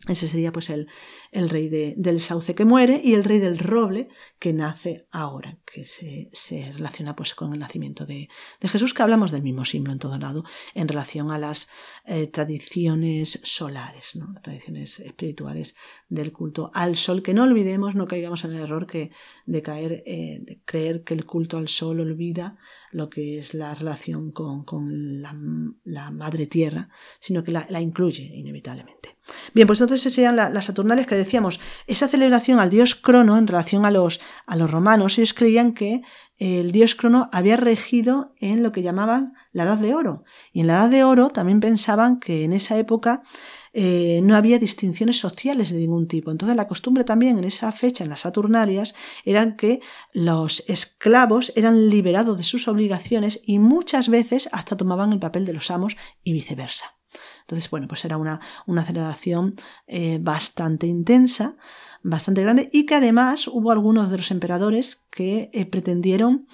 [0.08, 0.88] Ese sería pues el,
[1.32, 4.10] el rey de, del sauce que muere y el rey del roble
[4.42, 6.32] que nace ahora, que se,
[6.74, 8.28] relaciona pues con el nacimiento de,
[8.64, 11.70] Jesús, que hablamos del mismo símbolo en todo lado en relación a las
[12.06, 14.34] eh, tradiciones solares, ¿no?
[14.42, 15.76] tradiciones espirituales
[16.10, 20.40] del culto al sol, que no olvidemos, no caigamos en el error de caer, eh,
[20.42, 22.58] de creer que el culto al sol olvida
[22.92, 24.66] lo que es la relación con,
[25.22, 29.18] la, madre tierra, sino que la, la, incluye inevitablemente.
[29.54, 33.86] Bien, pues entonces serían las Saturnales que decíamos, esa celebración al dios Crono en relación
[33.86, 36.02] a los, a los romanos, ellos creían que
[36.38, 40.24] el dios Crono había regido en lo que llamaban la Edad de Oro.
[40.52, 43.22] Y en la Edad de Oro también pensaban que en esa época
[43.74, 46.32] eh, no había distinciones sociales de ningún tipo.
[46.32, 49.82] Entonces la costumbre también en esa fecha, en las Saturnarias, eran que
[50.14, 55.54] los esclavos eran liberados de sus obligaciones y muchas veces hasta tomaban el papel de
[55.54, 56.98] los amos y viceversa.
[57.42, 59.54] Entonces, bueno, pues era una, una celebración
[59.88, 61.56] eh, bastante intensa,
[62.04, 66.48] bastante grande y que además hubo algunos de los emperadores que eh, pretendieron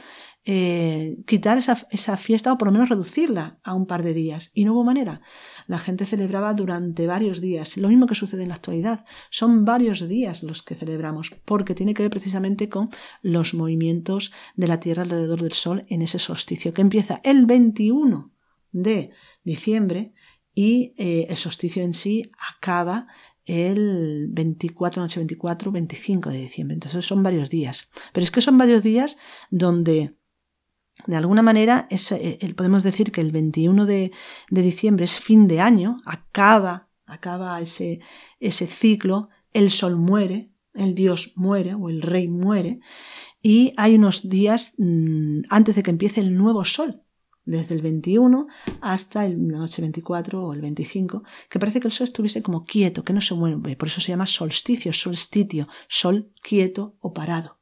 [0.49, 4.49] eh, quitar esa, esa, fiesta o por lo menos reducirla a un par de días.
[4.53, 5.19] Y no hubo manera.
[5.67, 7.75] La gente celebraba durante varios días.
[7.75, 9.05] Lo mismo que sucede en la actualidad.
[9.29, 12.89] Son varios días los que celebramos porque tiene que ver precisamente con
[13.21, 18.31] los movimientos de la Tierra alrededor del Sol en ese solsticio que empieza el 21
[18.71, 19.11] de
[19.43, 20.13] diciembre
[20.55, 23.07] y eh, el solsticio en sí acaba
[23.47, 26.73] el 24, noche 24, 25 de diciembre.
[26.75, 27.89] Entonces son varios días.
[28.13, 29.17] Pero es que son varios días
[29.49, 30.15] donde
[31.05, 34.11] de alguna manera eh, podemos decir que el 21 de,
[34.49, 37.99] de, diciembre es fin de año, acaba, acaba ese,
[38.39, 42.79] ese ciclo, el sol muere, el dios muere o el rey muere
[43.41, 47.03] y hay unos días mmm, antes de que empiece el nuevo sol
[47.47, 48.47] desde el 21
[48.81, 52.65] hasta el, la noche 24 o el 25, que parece que el sol estuviese como
[52.65, 57.56] quieto, que no se mueve, por eso se llama solsticio, solstitio, sol quieto o parado.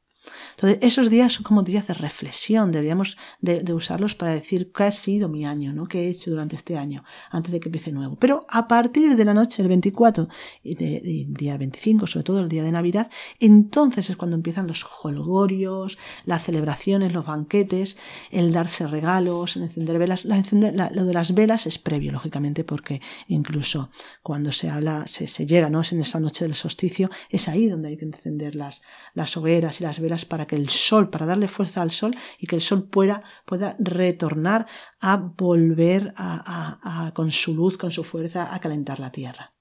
[0.52, 4.92] Entonces, esos días son como días de reflexión, deberíamos de, usarlos para decir qué ha
[4.92, 5.86] sido mi año, ¿no?
[5.86, 8.16] qué he hecho durante este año, antes de que empiece nuevo.
[8.16, 10.28] Pero a partir de la noche del 24
[10.62, 15.98] y día 25, sobre todo el día de Navidad, entonces es cuando empiezan los holgorios,
[16.24, 17.98] las celebraciones, los banquetes,
[18.30, 20.24] el darse regalos, el encender velas.
[20.24, 23.90] La, lo de las velas es previo, lógicamente, porque incluso
[24.22, 25.82] cuando se habla, se, se llega, ¿no?
[25.82, 28.82] Es en esa noche del solsticio, es ahí donde hay que encender las,
[29.14, 32.46] las hogueras y las velas para que el sol, para darle fuerza al sol y
[32.46, 34.66] que el sol pueda, pueda retornar
[35.00, 39.54] a volver a, a, a, con su luz, con su fuerza, a calentar la tierra.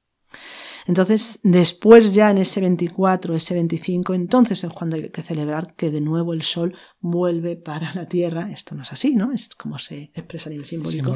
[0.87, 5.89] Entonces, después ya en ese 24, ese 25, entonces es cuando hay que celebrar que
[5.89, 8.51] de nuevo el sol vuelve para la tierra.
[8.51, 9.31] Esto no es así, ¿no?
[9.31, 11.15] Es como se expresa a nivel simbólico.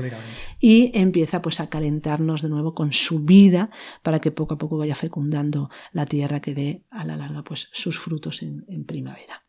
[0.60, 3.70] Y empieza pues a calentarnos de nuevo con su vida
[4.02, 7.70] para que poco a poco vaya fecundando la tierra que dé a la larga pues
[7.72, 9.46] sus frutos en, en primavera.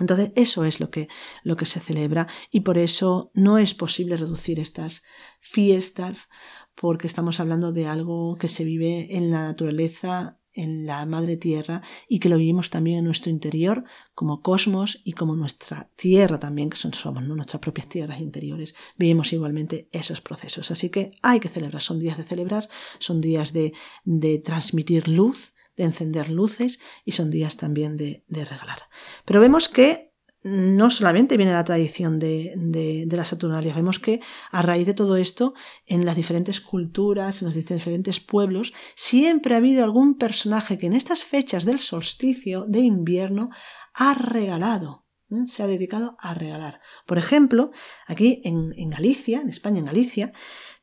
[0.00, 1.08] Entonces, eso es lo que,
[1.42, 5.04] lo que se celebra y por eso no es posible reducir estas
[5.40, 6.28] fiestas
[6.74, 11.82] porque estamos hablando de algo que se vive en la naturaleza, en la madre tierra
[12.08, 16.70] y que lo vivimos también en nuestro interior como cosmos y como nuestra tierra también,
[16.70, 17.34] que son, somos ¿no?
[17.34, 20.70] nuestras propias tierras interiores, vivimos igualmente esos procesos.
[20.70, 23.72] Así que hay que celebrar, son días de celebrar, son días de,
[24.04, 28.80] de transmitir luz, de encender luces y son días también de, de regalar.
[29.24, 30.11] Pero vemos que
[30.42, 34.94] no solamente viene la tradición de, de, de, las Saturnalias, vemos que a raíz de
[34.94, 35.54] todo esto,
[35.86, 40.94] en las diferentes culturas, en los diferentes pueblos, siempre ha habido algún personaje que en
[40.94, 43.50] estas fechas del solsticio de invierno
[43.94, 45.46] ha regalado, ¿eh?
[45.46, 46.80] se ha dedicado a regalar.
[47.06, 47.70] Por ejemplo,
[48.06, 50.32] aquí en, en Galicia, en España, en Galicia,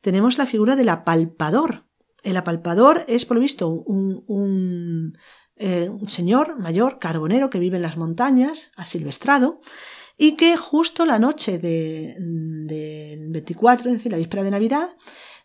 [0.00, 1.90] tenemos la figura del apalpador,
[2.22, 5.16] el apalpador es, por lo visto, un, un,
[5.60, 9.60] eh, un señor mayor, carbonero, que vive en las montañas, asilvestrado,
[10.16, 14.96] y que justo la noche del de, de 24, es decir, la víspera de Navidad,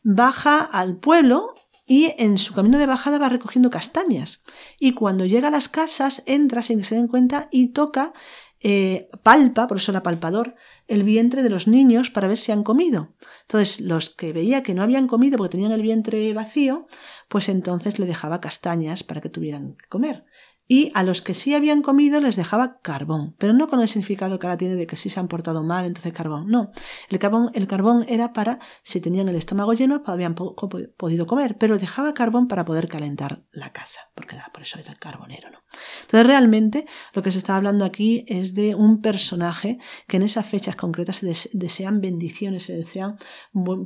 [0.04, 1.54] baja al pueblo
[1.86, 4.42] y en su camino de bajada va recogiendo castañas.
[4.80, 8.14] Y cuando llega a las casas, entra sin que se den cuenta y toca,
[8.62, 10.56] eh, palpa, por eso el apalpador,
[10.88, 13.16] el vientre de los niños para ver si han comido.
[13.42, 16.88] Entonces, los que veía que no habían comido porque tenían el vientre vacío,
[17.28, 20.26] pues entonces le dejaba castañas para que tuvieran que comer
[20.68, 24.40] y a los que sí habían comido les dejaba carbón, pero no con el significado
[24.40, 26.48] que ahora tiene de que sí se han portado mal, entonces carbón.
[26.48, 26.72] No,
[27.10, 30.56] el carbón, el carbón era para si tenían el estómago lleno, habían po
[30.98, 34.92] podido comer, pero dejaba carbón para poder calentar la casa, porque era, por eso era
[34.92, 35.60] el carbonero, ¿no?
[36.02, 40.46] Entonces realmente lo que se está hablando aquí es de un personaje que en esas
[40.46, 43.18] fechas concretas se des desean bendiciones, se desean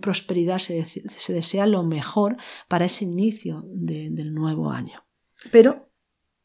[0.01, 2.37] prosperidad, se, se, desea lo mejor
[2.67, 5.05] para ese inicio de, del nuevo año.
[5.51, 5.88] Pero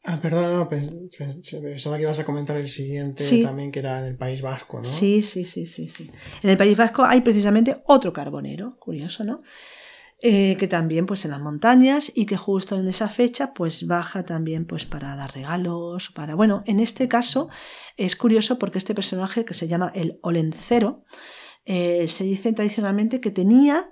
[0.07, 3.41] Ah, perdón, no, pensaba que ibas a comentar el siguiente sí.
[3.41, 4.85] también, que era en el País Vasco, ¿no?
[4.85, 6.11] Sí, sí, sí, sí, sí.
[6.43, 9.41] En el País Vasco hay precisamente otro carbonero, curioso, ¿no?
[10.21, 14.23] Eh, que también pues en las montañas y que justo en esa fecha pues baja
[14.23, 16.35] también pues para dar regalos, para...
[16.35, 17.49] Bueno, en este caso
[17.97, 21.03] es curioso porque este personaje que se llama el Olencero,
[21.65, 23.91] eh, se dice tradicionalmente que tenía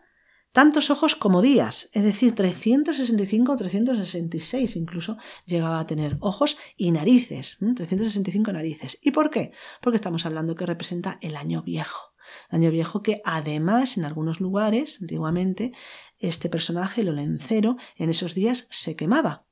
[0.54, 6.92] tantos ojos como días, es decir, 365 o 366 incluso llegaba a tener ojos y
[6.92, 7.74] narices, ¿eh?
[7.76, 8.98] 365 narices.
[9.02, 9.52] ¿Y por qué?
[9.82, 12.14] Porque estamos hablando que representa el año viejo.
[12.50, 15.74] Año viejo que además en algunos lugares, antiguamente,
[16.20, 19.46] este personaje, el olencero, en esos días se quemaba.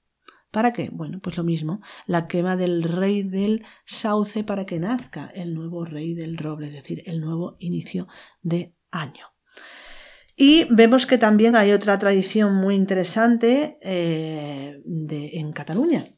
[0.51, 0.89] ¿Para qué?
[0.91, 5.83] Bueno, pues lo mismo, la quema del rey del sauce para que nazca el nuevo
[5.83, 8.07] rey del roble, es decir, el nuevo inicio
[8.41, 9.30] de año.
[10.43, 16.15] Y vemos que también hay otra tradición muy interesante eh, de, en Cataluña.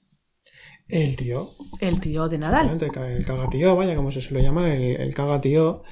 [0.88, 1.49] El tío.
[1.82, 2.69] El tío de Nadal.
[2.69, 5.84] El, cagatío, vaya, como se suele llamar, el, el cagatío.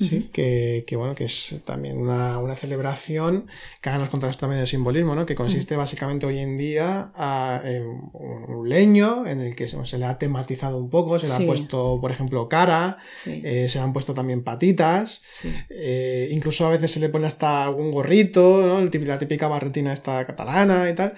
[0.00, 3.46] Sí, que, que, bueno, que es también una, una celebración
[3.82, 5.26] que haga los contrastes también del simbolismo, ¿no?
[5.26, 10.04] Que consiste básicamente hoy en día a, en un leño en el que se, le
[10.06, 12.96] ha tematizado un poco, se le ha puesto, por ejemplo, cara,
[13.26, 15.22] eh, se le han puesto también patitas,
[15.68, 18.80] eh, incluso a veces se le pone hasta algún gorrito, ¿no?
[18.80, 21.14] La típica barretina esta catalana y tal.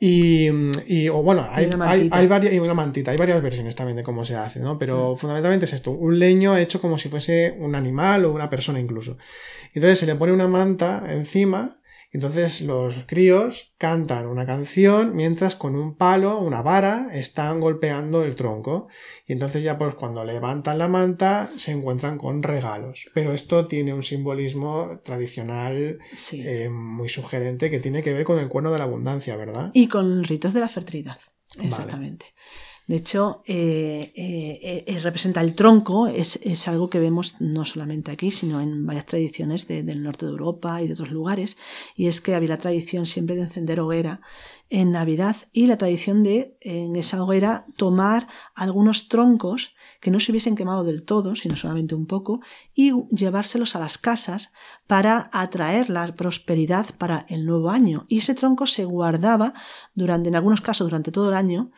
[0.00, 0.48] Y,
[0.86, 4.04] y, o bueno, hay, hay, hay, varias, y una mantita, hay varias versiones también de
[4.04, 4.78] cómo se hace, ¿no?
[4.78, 5.16] Pero mm.
[5.16, 9.18] fundamentalmente es esto, un leño hecho como si fuese un animal o una persona incluso.
[9.74, 11.78] Entonces se le pone una manta encima
[12.10, 18.34] entonces los críos cantan una canción mientras con un palo, una vara, están golpeando el
[18.34, 18.88] tronco.
[19.26, 23.10] Y entonces ya pues cuando levantan la manta se encuentran con regalos.
[23.12, 25.98] Pero esto tiene un simbolismo tradicional
[26.32, 29.70] eh, muy sugerente que tiene que ver con el cuerno de la abundancia, ¿verdad?
[29.74, 31.18] Y con ritos de la fertilidad.
[31.60, 32.26] Exactamente.
[32.88, 38.30] De hecho, eh, eh, eh, representa el tronco, es, algo que vemos no solamente aquí,
[38.30, 41.58] sino en varias tradiciones del norte de Europa y de otros lugares,
[41.96, 44.22] y es que había la tradición siempre de encender hoguera
[44.70, 50.32] en Navidad y la tradición de en esa hoguera tomar algunos troncos que no se
[50.32, 52.40] hubiesen quemado del todo, sino solamente un poco,
[52.74, 54.54] y llevárselos a las casas
[54.86, 58.06] para atraer la prosperidad para el nuevo año.
[58.08, 59.52] Y ese tronco se guardaba
[59.94, 61.70] durante, en algunos casos, durante todo el año,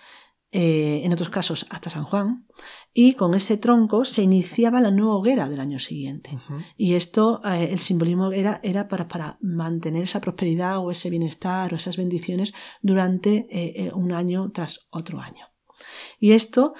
[0.52, 2.44] eh, en otros casos hasta San Juan,
[2.92, 6.36] y con ese tronco se iniciaba la nueva hoguera del año siguiente.
[6.76, 11.72] Y esto, eh, el simbolismo era, era para, para, mantener esa prosperidad o ese bienestar
[11.72, 15.46] o esas bendiciones durante eh, un año tras otro año.
[16.18, 16.74] Y esto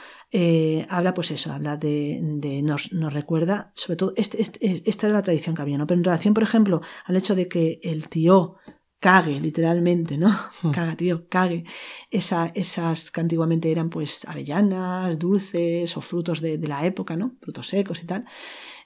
[0.88, 5.16] habla, pues eso, habla de, de nos, nos, recuerda, sobre todo, este, este, esta era
[5.16, 5.86] la tradición que había, ¿no?
[5.86, 8.56] Pero en relación, por ejemplo, al hecho de que el tío
[9.00, 10.30] cague, literalmente, ¿no?
[10.62, 10.70] Hmm.
[10.76, 11.64] Caga, tío, cague.
[12.10, 17.36] Esa, esas que antiguamente eran pues avellanas, dulces o frutos de, la época, ¿no?
[17.40, 18.24] Frutos secos y tal.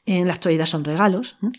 [0.06, 1.50] En la actualidad son regalos, ¿no?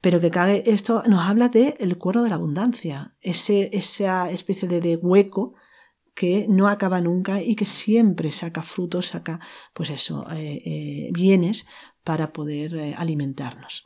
[0.00, 4.68] pero que cague, esto nos habla del el cuero de la abundancia, ese, esa especie
[4.68, 5.54] de, de hueco
[6.18, 9.38] que no acaba nunca y que siempre saca frutos, saca,
[9.72, 11.68] pues eso, eh, eh, bienes
[12.08, 13.84] para poder eh, alimentarnos.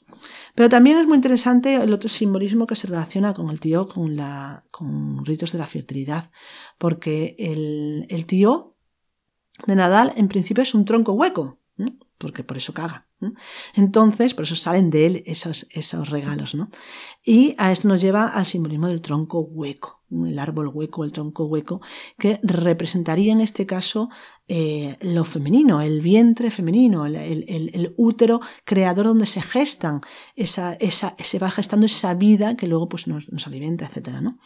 [0.54, 4.14] Pero también es muy interesante el otro simbolismo que se relaciona con el tío, con,
[4.14, 6.30] la, con ritos de la fertilidad,
[6.78, 8.76] porque el, el tío
[9.66, 11.58] de Nadal en principio es un tronco hueco,
[12.18, 13.08] porque por eso caga.
[13.74, 16.54] Entonces, por eso salen de él esos, esos regalos.
[16.54, 16.68] ¿no?
[17.24, 21.46] Y a esto nos lleva al simbolismo del tronco hueco el árbol hueco, el tronco
[21.46, 21.80] hueco,
[22.18, 24.10] que representaría en este caso
[24.48, 30.00] eh, lo femenino, el vientre femenino, el, útero creador donde se gestan,
[30.36, 34.20] esa, esa, se va gestando esa vida que luego pues, nos, alimenta, etc.
[34.20, 34.38] ¿no?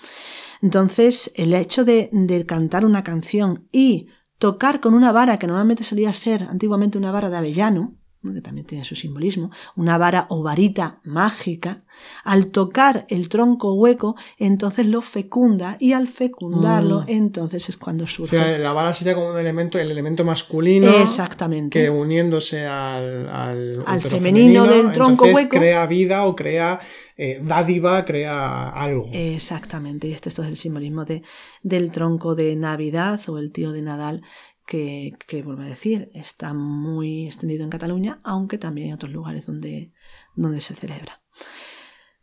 [0.62, 4.08] Entonces, el hecho de cantar una canción y
[4.39, 8.66] tocar con una vara que normalmente solía ser antiguamente una vara de avellano, que también
[8.66, 11.84] tiene su simbolismo, una vara o varita mágica,
[12.24, 17.08] al tocar el tronco hueco, entonces lo fecunda y al fecundarlo, mm.
[17.08, 18.36] entonces es cuando surge.
[18.36, 20.90] O sea, la vara sería como un elemento, el elemento masculino.
[20.90, 21.80] Exactamente.
[21.80, 25.56] Que uniéndose al, al, femenino, del tronco hueco.
[25.56, 26.80] Crea vida o crea
[27.18, 29.08] eh, dádiva, crea algo.
[29.12, 30.08] Exactamente.
[30.08, 31.22] Y este, esto es el simbolismo de,
[31.62, 34.22] del tronco de Navidad o el tío de Nadal
[34.66, 39.92] que, vuelvo a decir, está muy extendido en Cataluña, aunque también hay otros lugares donde,
[40.34, 41.22] donde se celebra.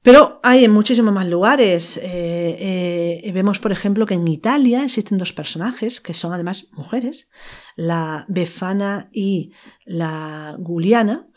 [0.02, 1.98] Pero hay en muchísimos más lugares.
[1.98, 7.32] Eh, eh, vemos, por ejemplo, que en Italia existen dos personajes que son además mujeres,
[7.78, 9.54] la Befana y
[9.86, 11.30] la Guliana,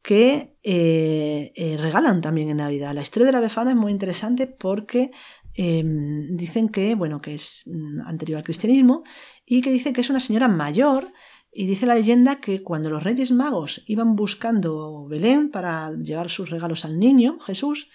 [0.00, 2.94] que eh, regalan también en Navidad.
[2.94, 5.10] La historia de la Befana es muy interesante porque
[5.52, 9.04] em, dicen que, bueno, que es mm, anterior al cristianismo
[9.46, 11.06] y que dice que es una señora mayor
[11.52, 16.50] y dice la leyenda que cuando los Reyes Magos iban buscando Belén para llevar sus
[16.50, 17.88] regalos al niño, Jesús,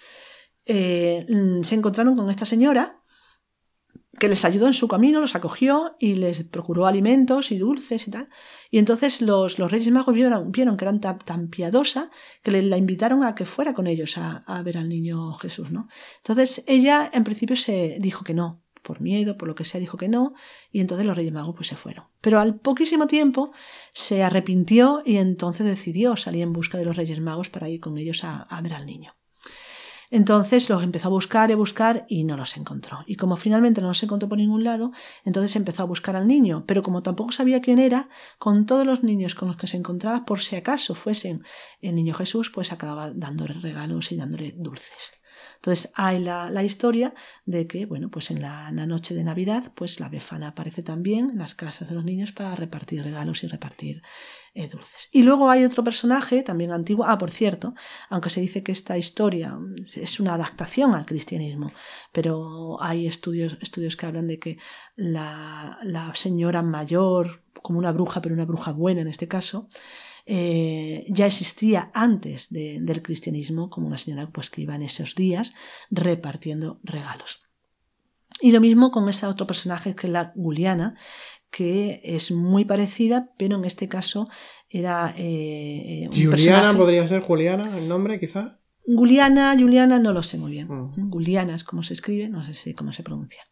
[0.64, 2.98] eh, mm, se encontraron con esta señora
[4.18, 8.10] que les ayudó en su camino, los acogió y les procuró alimentos y dulces y
[8.10, 8.28] tal.
[8.70, 12.10] Y entonces los, los Reyes Magos vieron, vieron que eran tan, piadosa
[12.42, 15.70] que le, la invitaron a que fuera con ellos a, a, ver al niño Jesús,
[15.70, 15.88] ¿no?
[16.18, 19.96] Entonces ella en principio se dijo que no, por miedo, por lo que sea, dijo
[19.96, 20.34] que no,
[20.70, 22.04] y entonces los Reyes Magos pues se fueron.
[22.20, 23.52] Pero al poquísimo tiempo
[23.92, 27.96] se arrepintió y entonces decidió salir en busca de los Reyes Magos para ir con
[27.98, 29.14] ellos a, ver al niño.
[30.10, 32.98] Entonces los empezó a buscar y a buscar y no los encontró.
[33.06, 34.92] Y como finalmente no los encontró por ningún lado,
[35.24, 36.64] entonces empezó a buscar al niño.
[36.66, 40.26] Pero como tampoco sabía quién era, con todos los niños con los que se encontraba,
[40.26, 41.42] por si acaso fuesen
[41.80, 45.21] el niño Jesús, pues acababa dándole regalos y dándole dulces.
[45.62, 50.00] Entonces hay la, la historia de que, bueno, pues en la, noche de Navidad, pues
[50.00, 54.02] la befana aparece también en las casas de los niños para repartir regalos y repartir
[54.54, 55.08] eh, dulces.
[55.12, 57.74] Y luego hay otro personaje, también antiguo, ah, por cierto,
[58.10, 59.56] aunque se dice que esta historia
[59.94, 61.72] es una adaptación al cristianismo,
[62.10, 64.58] pero hay estudios, estudios que hablan de que
[64.96, 69.68] la, la señora mayor, como una bruja, pero una bruja buena en este caso,
[70.24, 75.14] eh, ya existía antes de, del cristianismo como una señora pues, que iba en esos
[75.14, 75.54] días
[75.90, 77.42] repartiendo regalos.
[78.40, 80.96] Y lo mismo con ese otro personaje que es la Juliana,
[81.50, 84.28] que es muy parecida, pero en este caso
[84.68, 88.58] era eh, un Juliana podría ser Juliana, el nombre quizá.
[88.84, 90.66] Juliana, Juliana, no lo sé muy bien.
[91.10, 93.42] Juliana es como se escribe, no sé cómo se pronuncia.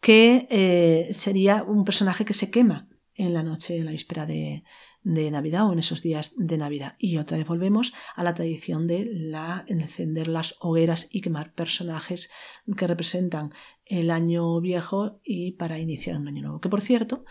[0.00, 4.64] Que eh, sería un personaje que se quema en la noche, en la víspera de,
[5.04, 6.96] de Navidad o en esos días de Navidad.
[6.98, 12.30] Y otra vez volvemos a la tradición de la encender las hogueras y quemar personajes
[12.76, 13.52] que representan
[13.84, 16.60] el año viejo y para iniciar un año nuevo.
[16.60, 17.24] Que por cierto,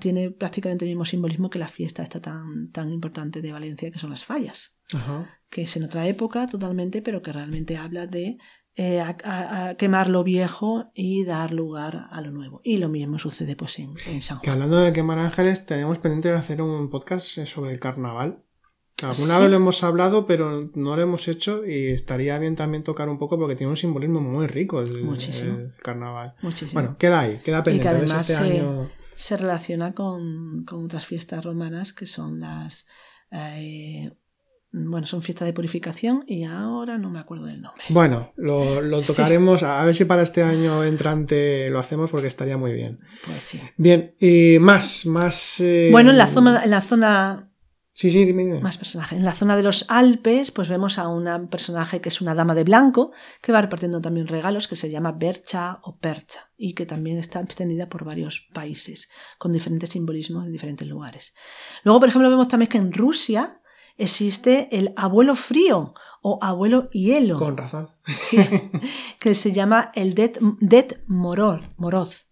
[0.00, 3.98] tiene prácticamente el mismo simbolismo que la fiesta esta tan, tan importante de Valencia, que
[3.98, 4.78] son las fallas.
[5.48, 8.38] Que es en otra época totalmente, pero que realmente habla de
[8.82, 12.62] eh, a, quemar lo viejo y dar lugar a lo nuevo.
[12.64, 14.42] Y lo mismo sucede pues en, San Juan.
[14.42, 18.42] Que hablando de quemar ángeles, tenemos pendiente de hacer un podcast eh, sobre el carnaval.
[19.02, 23.10] Alguna vez lo hemos hablado, pero no lo hemos hecho y estaría bien también tocar
[23.10, 26.34] un poco porque tiene un simbolismo muy rico el, carnaval.
[26.40, 26.80] Muchísimo.
[26.80, 27.86] Bueno, queda ahí, queda pendiente.
[27.86, 32.86] Y que además este se, se, relaciona con, con, otras fiestas romanas que son las
[33.30, 34.10] eh,
[34.72, 37.84] bueno, son fiestas de purificación y ahora no me acuerdo del nombre.
[37.88, 42.72] Bueno, lo, tocaremos, a ver si para este año entrante lo hacemos porque estaría muy
[42.72, 42.96] bien.
[43.26, 43.60] Pues sí.
[43.76, 45.58] Bien, y más, más...
[45.60, 46.62] Eh, bueno, en la zona...
[46.62, 47.46] En la zona...
[47.92, 49.18] Sí, sí, dime, Más personajes.
[49.18, 52.54] En la zona de los Alpes, pues vemos a un personaje que es una dama
[52.54, 53.12] de blanco,
[53.42, 57.40] que va repartiendo también regalos, que se llama Bercha o Percha, y que también está
[57.40, 61.34] extendida por varios países, con diferentes simbolismos en diferentes lugares.
[61.82, 63.59] Luego, por ejemplo, vemos también que en Rusia,
[64.00, 67.38] existe el abuelo frío o abuelo hielo.
[67.38, 67.90] Con razón.
[69.18, 72.28] que se llama el Det, Det Moroz.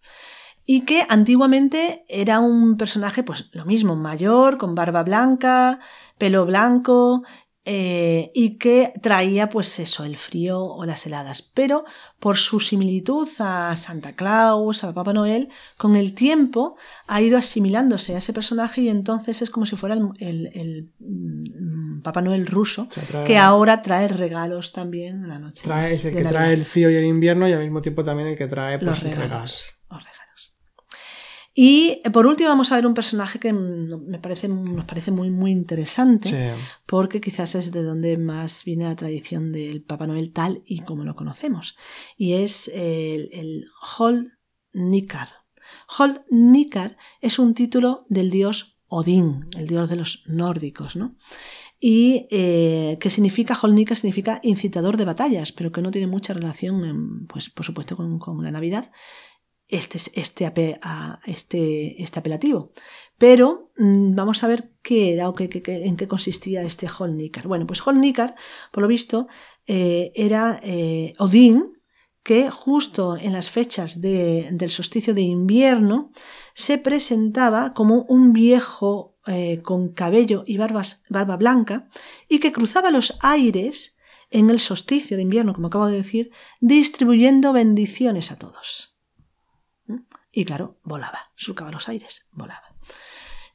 [0.65, 5.79] Y que antiguamente era un personaje, pues lo mismo, mayor, con barba blanca,
[6.19, 7.23] pelo blanco,
[7.71, 11.43] eh, y que traía pues eso, el frío o las heladas.
[11.43, 11.85] Pero
[12.19, 18.15] por su similitud a Santa Claus, a Papá Noel, con el tiempo ha ido asimilándose
[18.15, 22.87] a ese personaje y entonces es como si fuera el, el, mm, Papá Noel ruso,
[23.27, 25.61] que ahora trae regalos también en la noche.
[25.63, 28.29] Trae, es el que trae el frío y el invierno y al mismo tiempo también
[28.29, 29.78] el que trae pues, Los regalos.
[31.61, 35.29] Y eh, por último vamos a ver un personaje que me parece, nos parece muy,
[35.29, 36.53] muy interesante,
[36.85, 41.03] porque quizás es de donde más viene la tradición del Papá Noel tal y como
[41.03, 41.75] lo conocemos.
[42.15, 43.65] Y es el, el
[43.97, 44.39] Hol
[44.71, 45.27] Nikar.
[45.97, 51.17] Hol Nikar es un título del dios Odín, el dios de los nórdicos, ¿no?
[51.79, 57.25] y eh, que significa, Holnika significa incitador de batallas, pero que no tiene mucha relación,
[57.27, 58.91] pues por supuesto, con, con la Navidad,
[59.69, 60.79] este, este,
[61.25, 62.73] este, este apelativo.
[63.17, 67.47] Pero mm, vamos a ver qué era o qué, en qué consistía este Holnikar.
[67.47, 68.35] Bueno, pues Holnikar,
[68.71, 69.27] por lo visto,
[69.67, 71.79] eh, era eh, Odín,
[72.23, 76.11] que justo en las fechas del solsticio de invierno
[76.53, 81.87] se presentaba como un viejo eh, con cabello y barbas, barba blanca
[82.27, 83.97] y que cruzaba los aires
[84.31, 88.98] en el solsticio de invierno, como acabo de decir, distribuyendo bendiciones a todos.
[90.31, 92.75] Y claro, volaba, surcaba los aires, volaba.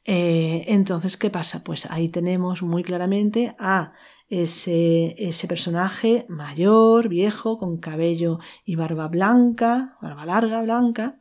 [0.07, 1.63] Eh, entonces, ¿qué pasa?
[1.63, 3.93] Pues ahí tenemos muy claramente a
[4.29, 11.17] ese, ese, personaje mayor, viejo, con cabello y barba blanca, barba larga, blanca,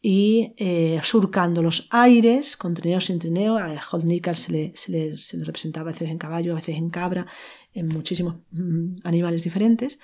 [0.00, 3.58] y eh, surcando los aires, con trineo sin trineo.
[3.58, 6.76] A Holnikar se le, se, le, se le representaba a veces en caballo, a veces
[6.76, 7.26] en cabra,
[7.74, 9.98] en muchísimos mm, animales diferentes,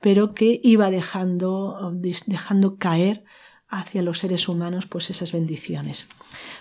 [0.00, 3.24] pero que iba dejando, dejando caer
[3.72, 6.06] hacia los seres humanos pues esas bendiciones.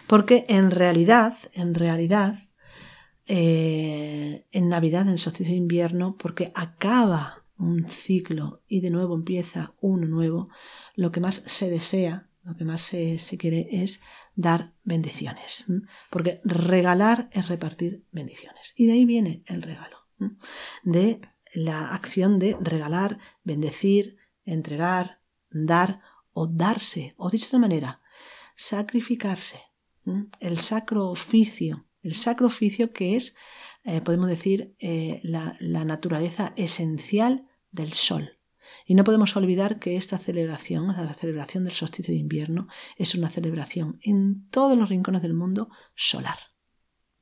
[0.07, 2.39] Porque en realidad, en realidad,
[3.28, 9.76] eh, en Navidad, en solsticio de invierno, porque acaba un ciclo y de nuevo empieza
[9.82, 10.49] uno nuevo,
[10.95, 14.01] lo que más se desea, lo que más se, se quiere es
[14.36, 15.66] dar bendiciones.
[16.09, 18.74] Porque regalar es repartir bendiciones.
[18.76, 19.97] Y de ahí viene el regalo.
[20.84, 21.22] De
[21.53, 26.01] la acción de regalar, bendecir, entregar, dar
[26.34, 28.01] o darse, o dicho de otra manera,
[28.55, 29.61] sacrificarse,
[30.39, 33.36] el sacro oficio, el sacro oficio que es,
[33.84, 38.38] eh, podemos decir, eh, la, la naturaleza esencial del sol.
[38.86, 42.67] Y no podemos olvidar que esta celebración, la celebración del solsticio de invierno,
[42.97, 46.38] es una celebración en todos los rincones del mundo solar,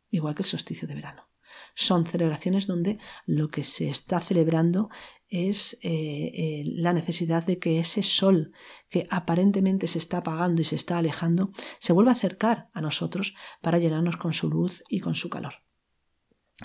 [0.10, 1.29] igual que el solsticio de verano.
[1.76, 4.89] Son celebraciones donde lo que se está celebrando
[5.30, 8.51] es eh, eh, la necesidad de que ese sol
[8.89, 13.36] que aparentemente se está apagando y se está alejando, se vuelva a acercar a nosotros
[13.62, 15.53] para llenarnos con su luz y con su calor.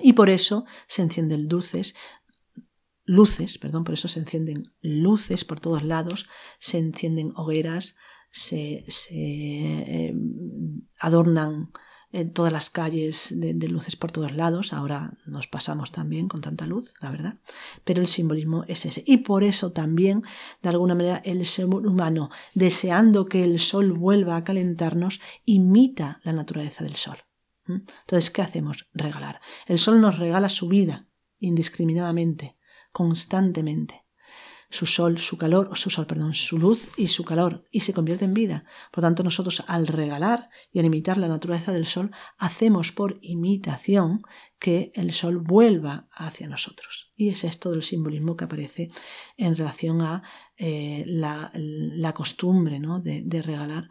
[0.00, 1.94] Y por eso se encienden dulces,
[3.04, 6.26] luces, perdón, por eso se encienden luces por todos lados,
[6.58, 7.96] se encienden hogueras,
[8.30, 10.14] se, se eh,
[10.98, 11.70] adornan
[12.14, 14.72] en todas las calles de, luces por todos lados.
[14.72, 17.38] Ahora nos pasamos también con tanta luz, la verdad.
[17.82, 19.02] Pero el simbolismo es ese.
[19.04, 20.22] Y por eso también,
[20.62, 26.32] de alguna manera, el ser humano, deseando que el sol vuelva a calentarnos, imita la
[26.32, 27.18] naturaleza del sol.
[27.66, 27.80] ¿Mm?
[28.02, 28.86] Entonces, ¿qué hacemos?
[28.94, 29.40] Regalar.
[29.66, 31.08] El sol nos regala su vida,
[31.40, 32.56] indiscriminadamente,
[32.92, 34.03] constantemente
[34.74, 38.24] su sol, su calor, su sol, perdón, su luz y su calor, y se convierte
[38.24, 38.64] en vida.
[38.90, 44.22] Por tanto, nosotros al regalar y al imitar la naturaleza del sol, hacemos por imitación
[44.58, 47.12] que el sol vuelva hacia nosotros.
[47.14, 48.90] Y ese es todo el simbolismo que aparece
[49.36, 50.24] en relación a
[50.56, 52.98] eh, la, costumbre ¿no?
[52.98, 53.88] de regalar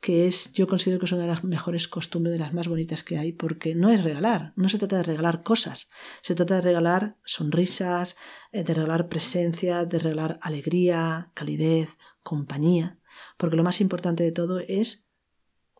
[0.00, 3.04] que es, yo considero que es una de las mejores costumbres, de las más bonitas
[3.04, 5.90] que hay, porque no es regalar, no se trata de regalar cosas,
[6.22, 8.16] se trata de regalar sonrisas,
[8.52, 12.98] eh, de regalar presencia, de regalar alegría, calidez, compañía,
[13.36, 15.06] porque lo más importante de todo es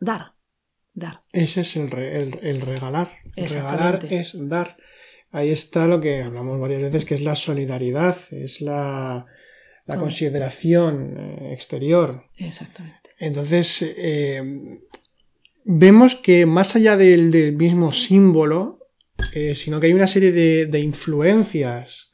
[0.01, 0.35] dar,
[0.93, 1.21] dar.
[1.33, 3.11] Ese es el, el, regalar.
[3.37, 4.77] Regalar es dar.
[5.31, 9.25] Ahí está lo que hablamos varias veces, que es la solidaridad, es la,
[9.87, 12.25] la consideración eh, exterior.
[12.37, 12.99] Exactamente.
[13.21, 14.43] Entonces, eh,
[15.64, 18.89] vemos que más allá del, mismo símbolo,
[19.35, 22.12] eh, sino que hay una serie de, influencias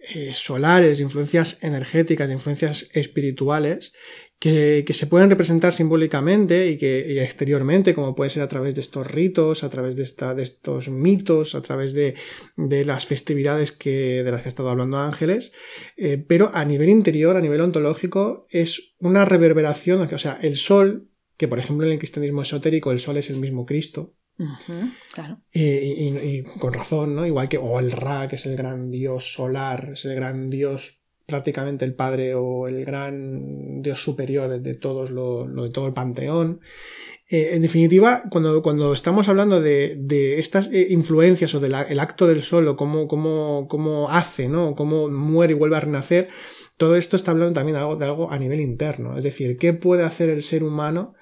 [0.00, 3.94] eh, solares, influencias energéticas, influencias espirituales,
[4.38, 9.06] que, se pueden representar simbólicamente y que exteriormente, como puede ser a través de estos
[9.06, 12.14] ritos, a través de, de estos mitos, a través de,
[12.56, 15.52] las festividades que, de las que ha estado hablando Ángeles,
[16.28, 21.48] pero a nivel interior, a nivel ontológico, es una reverberación, o sea, el sol, que
[21.48, 24.14] por ejemplo en el cristianismo esotérico el sol es el mismo Cristo,
[25.12, 25.42] claro.
[25.52, 27.26] y, con razón, ¿no?
[27.26, 30.97] Igual que, o el Ra, que es el gran dios solar, es el gran dios
[31.28, 36.60] prácticamente el padre o el gran dios superior de, todos lo, de todo el panteón.
[37.28, 42.42] Eh, en definitiva, cuando, cuando estamos hablando de, estas eh, influencias o del acto del
[42.42, 44.74] sol o cómo, cómo, cómo hace, ¿no?
[44.74, 46.28] cómo muere y vuelve a renacer,
[46.78, 49.18] todo esto está hablando también de algo, de algo a nivel interno.
[49.18, 51.12] Es decir, ¿qué puede hacer el ser humano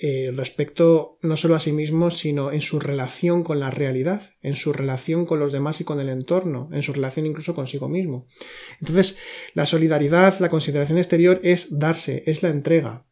[0.00, 4.54] eh, respecto no solo a sí mismo, sino en su relación con la realidad, en
[4.54, 8.26] su relación con los demás y con el entorno, en su relación incluso consigo mismo.
[8.80, 9.18] Entonces,
[9.54, 13.06] la solidaridad, la consideración exterior es darse, es la entrega.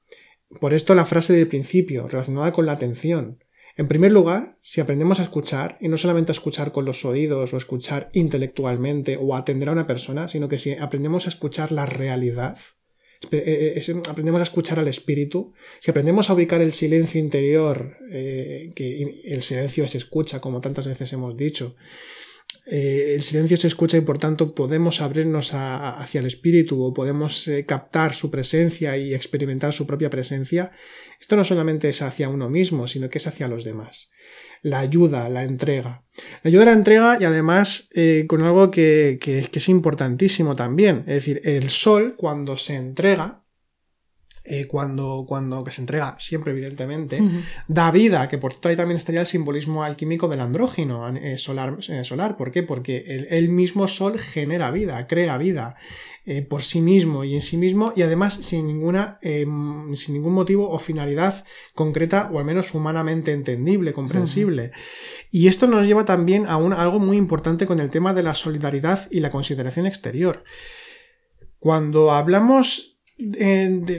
[0.61, 3.39] Por esto la frase del principio, relacionada con la atención.
[3.76, 7.55] En primer lugar, si aprendemos a escuchar, y no solamente a escuchar con los oídos
[7.55, 11.87] o escuchar intelectualmente o atender a una persona, sino que si aprendemos a escuchar la
[11.87, 12.59] realidad,
[14.09, 19.43] aprendemos a escuchar al espíritu, si aprendemos a ubicar el silencio interior, eh, que el
[19.43, 21.77] silencio se escucha, como tantas veces hemos dicho,
[22.66, 28.14] el silencio se escucha y por tanto podemos abrirnos hacia el espíritu o podemos captar
[28.14, 30.72] su presencia y experimentar su propia presencia,
[31.20, 34.14] esto no solamente es hacia uno mismo, sino que es hacia los demás
[34.65, 36.03] la ayuda, la entrega.
[36.43, 41.05] La ayuda, la entrega y además eh, con algo que, es importantísimo también.
[41.07, 43.43] Es decir, el sol cuando se entrega,
[44.47, 47.18] eh, cuando, cuando que se entrega siempre evidentemente,
[47.66, 51.78] da vida, que por tanto ahí también estaría el simbolismo alquímico del andrógeno eh, solar,
[52.03, 52.36] solar.
[52.36, 52.62] ¿Por qué?
[52.62, 55.76] Porque el, el, mismo sol genera vida, crea vida.
[56.26, 60.70] Eh, por sí mismo y en sí mismo y además sin ninguna sin ningún motivo
[60.70, 64.72] o finalidad concreta o al menos humanamente entendible, comprensible.
[65.30, 68.34] Y esto nos lleva también a, un, algo muy importante con el tema de la
[68.34, 70.45] solidaridad y la consideración exterior.
[71.59, 72.93] Cuando hablamos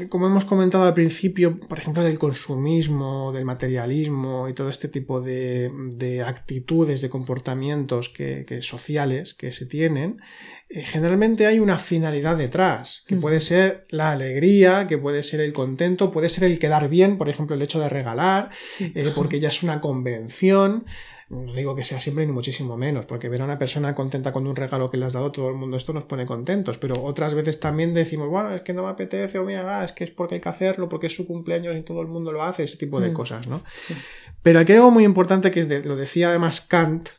[0.09, 5.21] como hemos comentado al principio, por ejemplo, del consumismo, del materialismo y todo este tipo
[5.21, 10.19] de, actitudes, de comportamientos que, sociales que se tienen,
[10.67, 15.53] eh, generalmente hay una finalidad detrás, que puede ser la alegría, que puede ser el
[15.53, 18.49] contento, puede ser el quedar bien, por ejemplo, el hecho de regalar,
[18.79, 20.85] eh, porque ya es una convención.
[21.43, 24.47] No digo que sea siempre ni muchísimo menos, porque ver a una persona contenta con
[24.47, 27.33] un regalo que le has dado todo el mundo, esto nos pone contentos, pero otras
[27.33, 30.35] veces también decimos, bueno, es que no me apetece, o mira, es que es porque
[30.35, 32.99] hay que hacerlo, porque es su cumpleaños y todo el mundo lo hace, ese tipo
[32.99, 33.13] de mm.
[33.13, 33.63] cosas, ¿no?
[34.41, 37.09] Pero aquí hay algo muy importante que es lo decía además Kant,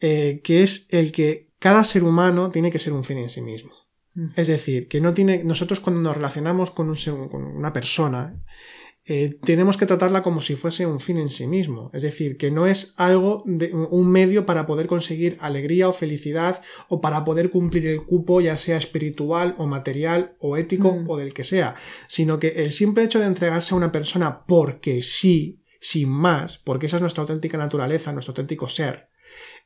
[0.00, 3.40] eh, que es el que cada ser humano tiene que ser un fin en sí
[3.40, 3.72] mismo.
[4.34, 5.44] Es decir, que no tiene.
[5.44, 8.34] Nosotros cuando nos relacionamos con, un, con una persona,
[9.10, 11.90] eh, tenemos que tratarla como si fuese un fin en sí mismo.
[11.94, 16.60] Es decir, que no es algo, de, un medio para poder conseguir alegría o felicidad
[16.88, 21.08] o para poder cumplir el cupo, ya sea espiritual o material o ético mm.
[21.08, 21.74] o del que sea,
[22.06, 26.84] sino que el simple hecho de entregarse a una persona porque sí, sin más, porque
[26.84, 29.08] esa es nuestra auténtica naturaleza, nuestro auténtico ser,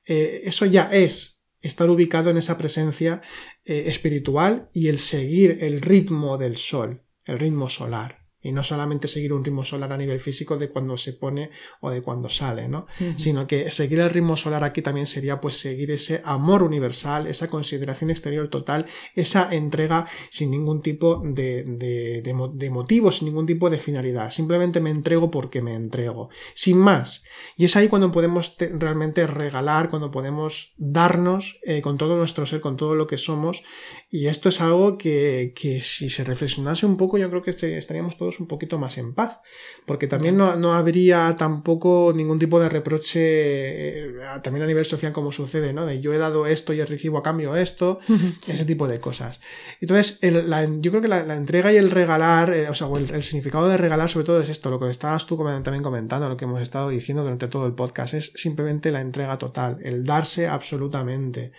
[0.07, 3.23] eh, eso ya es estar ubicado en esa presencia
[3.65, 9.09] eh, espiritual y el seguir el ritmo del sol, el ritmo solar y no solamente
[9.09, 12.69] seguir un ritmo solar a nivel físico de cuando se pone o de cuando sale,
[12.69, 12.87] ¿no?
[13.17, 17.49] Sino que seguir el ritmo solar aquí también sería pues seguir ese amor universal, esa
[17.49, 23.71] consideración exterior total, esa entrega sin ningún tipo de, de, de, motivo, sin ningún tipo
[23.71, 24.31] de finalidad.
[24.31, 26.31] Simplemente me entrego porque me entrego.
[26.55, 27.25] Sin más.
[27.57, 32.61] Y es ahí cuando podemos realmente regalar, cuando podemos darnos eh, con todo nuestro ser,
[32.61, 33.63] con todo lo que somos.
[34.11, 37.79] Y esto es algo que, que si se reflexionase un poco, yo creo que este,
[37.79, 39.39] estaríamos todos un poquito más en paz,
[39.87, 45.33] porque también no, habría tampoco ningún tipo de reproche, eh, también a nivel social como
[45.33, 45.87] sucede, ¿no?
[45.87, 48.01] De yo he dado esto y recibo a cambio esto,
[48.49, 49.41] ese tipo de cosas.
[49.81, 53.77] Entonces, yo creo que la, entrega y el regalar, eh, o sea, el, significado de
[53.77, 56.91] regalar sobre todo es esto, lo que estabas tú también comentando, lo que hemos estado
[56.91, 61.53] diciendo durante todo el podcast, es simplemente la entrega total, el darse absolutamente.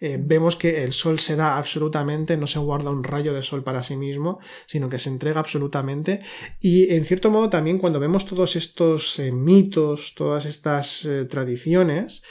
[0.00, 3.62] Eh, vemos que el sol se da absolutamente, no se guarda un rayo de sol
[3.62, 6.17] para sí mismo, sino que se entrega absolutamente
[6.60, 12.22] y en cierto modo también cuando vemos todos estos eh, mitos, todas estas eh, tradiciones,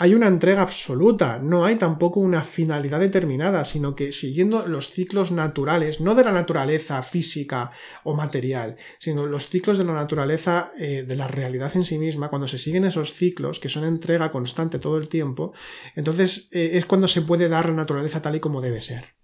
[0.00, 5.32] hay una entrega absoluta, no hay tampoco una finalidad determinada, sino que siguiendo los ciclos
[5.32, 7.72] naturales, no de la naturaleza física
[8.04, 12.30] o material, sino los ciclos de la naturaleza eh, de la realidad en sí misma,
[12.30, 15.52] cuando se siguen esos ciclos, que son entrega constante todo el tiempo,
[15.96, 19.16] entonces es cuando se puede dar la naturaleza tal y como debe ser.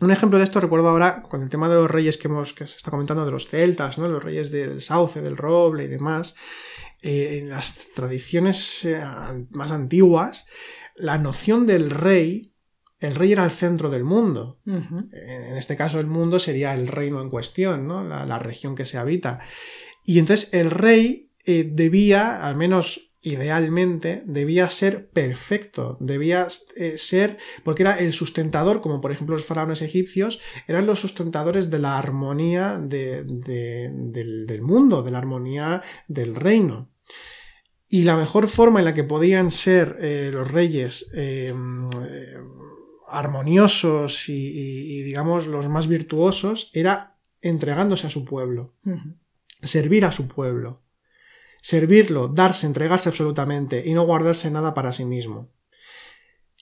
[0.00, 2.66] Un ejemplo de esto recuerdo ahora con el tema de los reyes que hemos que
[2.66, 4.06] se está comentando de los celtas, ¿no?
[4.08, 6.36] Los reyes del sauce, del roble y demás.
[7.02, 9.00] Eh, en las tradiciones eh,
[9.50, 10.46] más antiguas,
[10.96, 12.54] la noción del rey,
[13.00, 14.60] el rey era el centro del mundo.
[14.66, 18.02] En este caso, el mundo sería el reino en cuestión, ¿no?
[18.02, 19.38] La, región que se habita.
[20.04, 27.38] Y entonces el rey eh, debía, al menos idealmente debía ser perfecto, debía eh, ser,
[27.64, 31.98] porque era el sustentador, como por ejemplo los faraones egipcios, eran los sustentadores de la
[31.98, 33.26] armonía del,
[34.62, 36.90] mundo, de la armonía del reino.
[37.88, 41.54] Y la mejor forma en la que podían ser eh, los reyes eh,
[43.08, 48.74] armoniosos y, digamos, los más virtuosos era entregándose a su pueblo,
[49.62, 50.82] servir a su pueblo
[51.62, 55.52] servirlo, darse, entregarse absolutamente y no guardarse nada para sí mismo.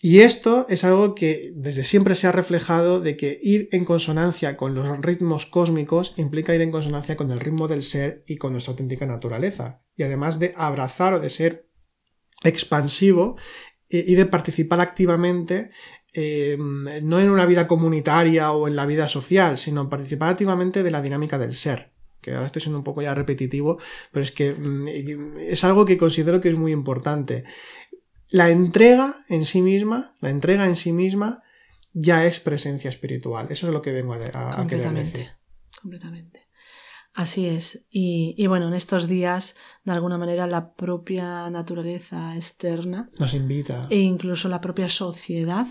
[0.03, 4.57] Y esto es algo que desde siempre se ha reflejado de que ir en consonancia
[4.57, 8.53] con los ritmos cósmicos implica ir en consonancia con el ritmo del ser y con
[8.53, 9.83] nuestra auténtica naturaleza.
[9.97, 11.71] Y además de abrazar o de ser
[12.45, 13.37] expansivo
[13.89, 15.71] y de participar activamente
[16.13, 20.91] eh, no en una vida comunitaria o en la vida social, sino participar activamente de
[20.91, 23.79] la dinámica del ser que ahora estoy siendo un poco ya repetitivo,
[24.13, 27.45] pero es que mm, es algo que considero que es muy importante.
[28.31, 31.43] La entrega en sí misma, la entrega en sí misma,
[31.93, 33.47] ya es presencia espiritual.
[33.51, 35.31] Eso es lo que vengo a, a, querer decir.
[35.81, 36.47] Completamente.
[37.15, 37.87] Así es.
[37.91, 43.87] Y, y, bueno, en estos días, de alguna manera, la propia naturaleza externa nos invita.
[43.89, 45.67] E incluso la propia sociedad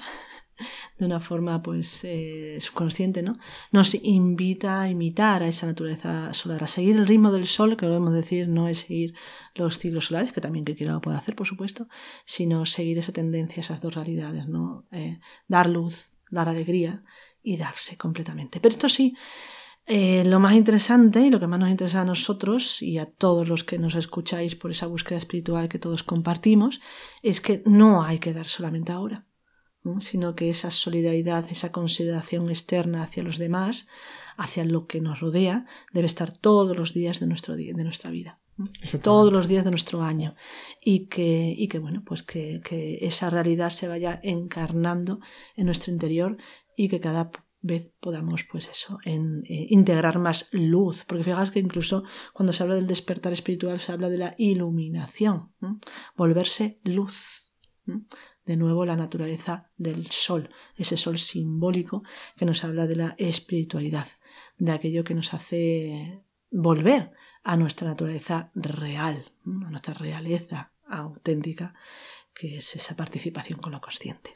[0.98, 3.38] de una forma pues eh, subconsciente, ¿no?
[3.72, 7.86] Nos invita a imitar a esa naturaleza solar, a seguir el ritmo del sol, que
[7.86, 9.14] podemos decir no es seguir
[9.54, 11.88] los ciclos solares, que también que quiera lo puede hacer, por supuesto,
[12.26, 14.86] sino seguir esa tendencia, esas dos realidades, ¿no?
[14.92, 17.04] Eh, dar luz, dar alegría
[17.44, 18.60] y darse completamente.
[18.60, 19.16] Pero esto sí,
[19.88, 23.48] eh, lo más interesante y lo que más nos interesa a nosotros y a todos
[23.48, 26.82] los que nos escucháis por esa búsqueda espiritual que todos compartimos,
[27.22, 29.28] es que no hay que dar solamente ahora
[30.00, 33.88] sino que esa solidaridad, esa consideración externa hacia los demás,
[34.38, 38.40] hacia lo que nos rodea, debe estar todos los días de, nuestro de nuestra vida.
[39.04, 40.36] Todos los días de nuestro año.
[40.82, 45.20] Y que, y que bueno, pues que, que, esa realidad se vaya encarnando
[45.56, 46.38] en nuestro interior
[46.78, 47.32] y que cada
[47.62, 51.04] vez podamos, pues eso, en, eh, integrar más luz.
[51.06, 55.54] Porque fijaos que incluso cuando se habla del despertar espiritual se habla de la iluminación,
[56.16, 57.46] volverse luz
[58.46, 62.04] de nuevo la naturaleza del sol, ese sol simbólico
[62.36, 64.08] que nos habla de la espiritualidad,
[64.58, 67.12] de aquello que nos hace volver
[67.44, 71.74] a nuestra naturaleza real, a nuestra realeza auténtica,
[72.34, 74.34] que es esa participación con lo consciente.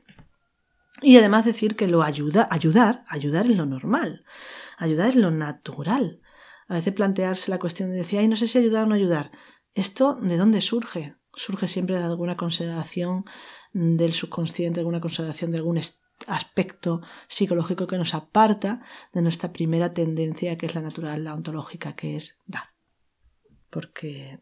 [1.01, 4.25] Y además decir que lo ayuda, ayudar, ayudar en lo normal,
[4.77, 6.21] ayudar en lo natural.
[6.67, 9.31] A veces plantearse la cuestión de decir, ay, no sé si ayudar o no ayudar.
[9.73, 11.15] ¿Esto de dónde surge?
[11.33, 13.23] Surge siempre de alguna consideración
[13.71, 15.79] del subconsciente, alguna consideración de algún
[16.27, 18.81] aspecto psicológico que nos aparta
[19.13, 22.73] de nuestra primera tendencia, que es la natural, la ontológica, que es dar.
[23.69, 24.39] Porque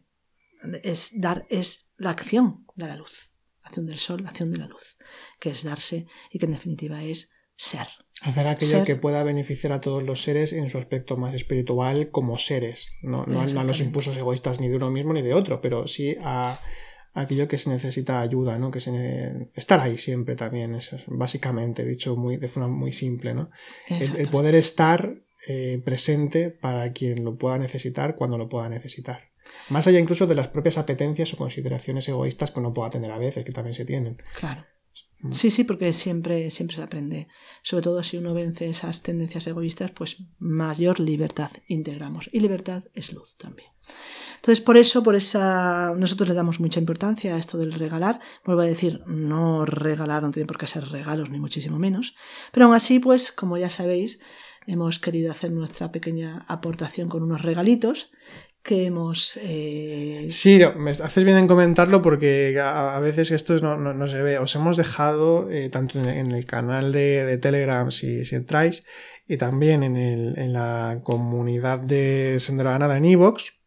[0.82, 4.58] es dar es la acción de la luz, la acción del sol, la acción de
[4.58, 4.96] la luz,
[5.40, 7.88] que es darse y que en definitiva es ser.
[8.22, 12.36] Hacer aquello que pueda beneficiar a todos los seres en su aspecto más espiritual como
[12.36, 15.86] seres, no, no, a los impulsos egoístas ni de uno mismo ni de otro, pero
[15.86, 16.58] sí a,
[17.20, 18.70] aquello que se necesita ayuda, ¿no?
[18.70, 23.34] Que se estar ahí siempre también, eso es básicamente dicho muy de forma muy simple,
[23.34, 23.50] ¿no?
[23.88, 25.14] El, poder estar
[25.46, 29.28] eh, presente para quien lo pueda necesitar cuando lo pueda necesitar.
[29.70, 33.18] Más allá incluso de las propias apetencias o consideraciones egoístas que uno pueda tener a
[33.18, 34.18] veces, que también se tienen.
[34.38, 34.64] Claro.
[35.20, 35.32] Mm.
[35.32, 37.28] Sí, sí, porque siempre, siempre se aprende.
[37.62, 42.30] Sobre todo si uno vence esas tendencias egoístas, pues mayor libertad integramos.
[42.32, 43.68] Y libertad es luz también.
[44.38, 48.20] Entonces, por eso, por esa, nosotros le damos mucha importancia a esto del regalar.
[48.44, 52.14] Vuelvo a decir, no regalar no tiene por qué ser regalos, ni muchísimo menos.
[52.52, 54.20] Pero aún así, pues, como ya sabéis,
[54.66, 58.10] hemos querido hacer nuestra pequeña aportación con unos regalitos
[58.62, 59.38] que hemos...
[59.42, 60.26] Eh...
[60.30, 64.38] Sí, me haces bien en comentarlo porque a, veces esto no, se ve.
[64.38, 68.84] Os hemos dejado, eh, tanto en, el canal de, Telegram, si, si, entráis,
[69.26, 73.57] y también en, el, en la comunidad de Sendero Ganada en Evox,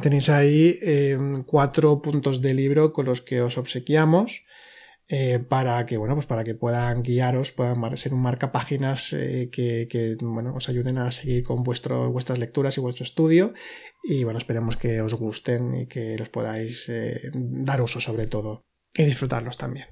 [0.00, 4.44] Tenéis ahí eh, cuatro puntos de libro con los que os obsequiamos.
[5.08, 9.50] Eh, para que bueno pues para que puedan guiaros puedan ser un marca páginas eh,
[9.50, 13.52] que, bueno os ayuden a seguir con vuestro, vuestras lecturas y vuestro estudio
[14.04, 16.90] y bueno esperemos que os gusten y que los podáis
[17.34, 18.64] dar uso sobre todo
[18.94, 19.86] y disfrutarlos también.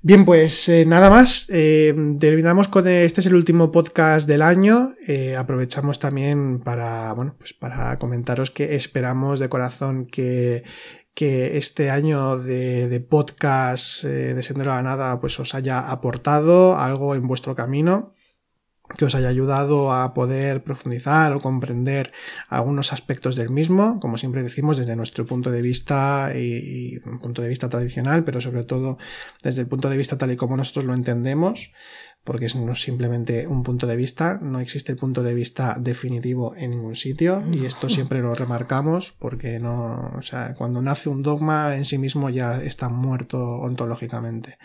[0.00, 1.46] Bien, pues nada más.
[1.46, 4.94] terminamos con este es el último podcast del año.
[5.38, 10.64] aprovechamos también para bueno, pues para comentaros que esperamos de corazón que
[11.14, 16.78] que este año de, podcast eh, de Sendero a la Nada pues os haya aportado
[16.78, 18.12] algo en vuestro camino
[18.96, 22.12] que os haya ayudado a poder profundizar o comprender
[22.48, 27.42] algunos aspectos del mismo, como siempre decimos, desde nuestro punto de vista y, un punto
[27.42, 28.98] de vista tradicional, pero sobre todo
[29.42, 31.72] desde el punto de vista tal y como nosotros lo entendemos,
[32.24, 36.54] porque es no simplemente un punto de vista, no existe el punto de vista definitivo
[36.56, 41.22] en ningún sitio y esto siempre lo remarcamos porque no, o sea, cuando nace un
[41.22, 44.58] dogma en sí mismo ya está muerto ontológicamente.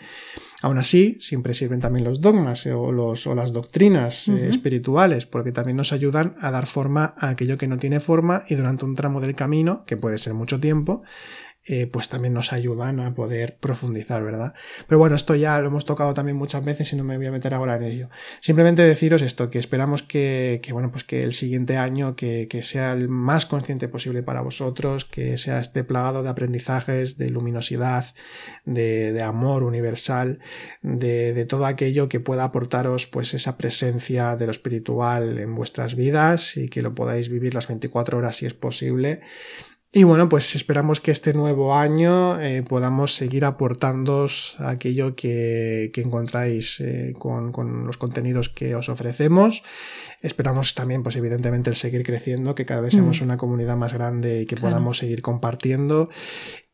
[0.60, 5.24] Aún así, siempre sirven también los dogmas eh, o, los, o las doctrinas eh, espirituales
[5.24, 8.84] porque también nos ayudan a dar forma a aquello que no tiene forma y durante
[8.84, 11.02] un tramo del camino, que puede ser mucho tiempo,
[11.70, 14.54] eh, pues también nos ayudan a poder profundizar, ¿verdad?
[14.86, 17.30] Pero bueno, esto ya lo hemos tocado también muchas veces y no me voy a
[17.30, 18.08] meter ahora en ello.
[18.40, 23.10] Simplemente deciros esto, que esperamos que, bueno, pues que el siguiente año que, sea el
[23.10, 28.14] más consciente posible para vosotros, que sea este plagado de aprendizajes, de luminosidad,
[28.64, 30.38] de, amor universal,
[30.80, 35.96] de, de, todo aquello que pueda aportaros pues esa presencia de lo espiritual en vuestras
[35.96, 39.20] vidas y que lo podáis vivir las 24 horas si es posible
[39.90, 44.26] y bueno, pues esperamos que este nuevo año eh, podamos seguir aportando
[44.58, 49.62] aquello que, encontráis eh, con, con, los contenidos que os ofrecemos.
[50.20, 53.24] Esperamos también, pues evidentemente, el seguir creciendo, que cada vez seamos mm.
[53.24, 56.10] una comunidad más grande y que podamos seguir compartiendo.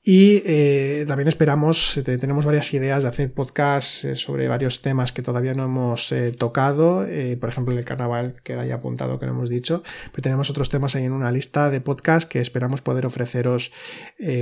[0.06, 5.12] Y eh, también esperamos, eh, tenemos varias ideas de hacer podcasts eh, sobre varios temas
[5.12, 7.06] que todavía no hemos tocado.
[7.40, 9.82] por ejemplo, el carnaval queda ahí apuntado que no hemos dicho.
[10.12, 13.72] Pero tenemos otros temas ahí en una lista de podcasts que esperamos poder ofreceros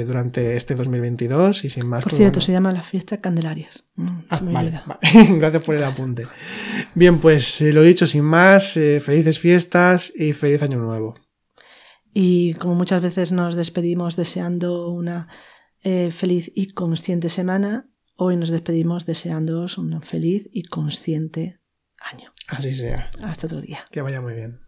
[0.05, 1.65] durante este 2022.
[1.65, 2.03] Y sin más.
[2.03, 3.85] Por pues cierto, se llama la fiesta Candelarias.
[4.31, 4.73] Ah, vale,
[5.39, 6.27] Gracias por el apunte.
[6.97, 11.15] Bien, pues lo dicho, sin más, felices fiestas y feliz año nuevo.
[12.15, 15.29] Y como muchas veces nos despedimos deseando una
[15.83, 17.89] eh, feliz y consciente semana.
[18.17, 21.61] Hoy nos despedimos deseándoos un feliz y consciente
[22.13, 22.33] año.
[22.49, 23.11] Así sea.
[23.23, 23.87] Hasta otro día.
[23.91, 24.61] Que vaya muy bien.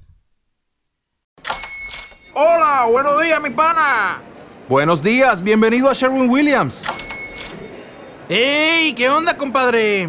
[2.34, 4.20] Hola, buenos días, mi pana.
[4.68, 6.82] Buenos días, bienvenido a Sherwin Williams.
[8.28, 8.94] ¡Ey!
[8.94, 10.08] ¿Qué onda, compadre?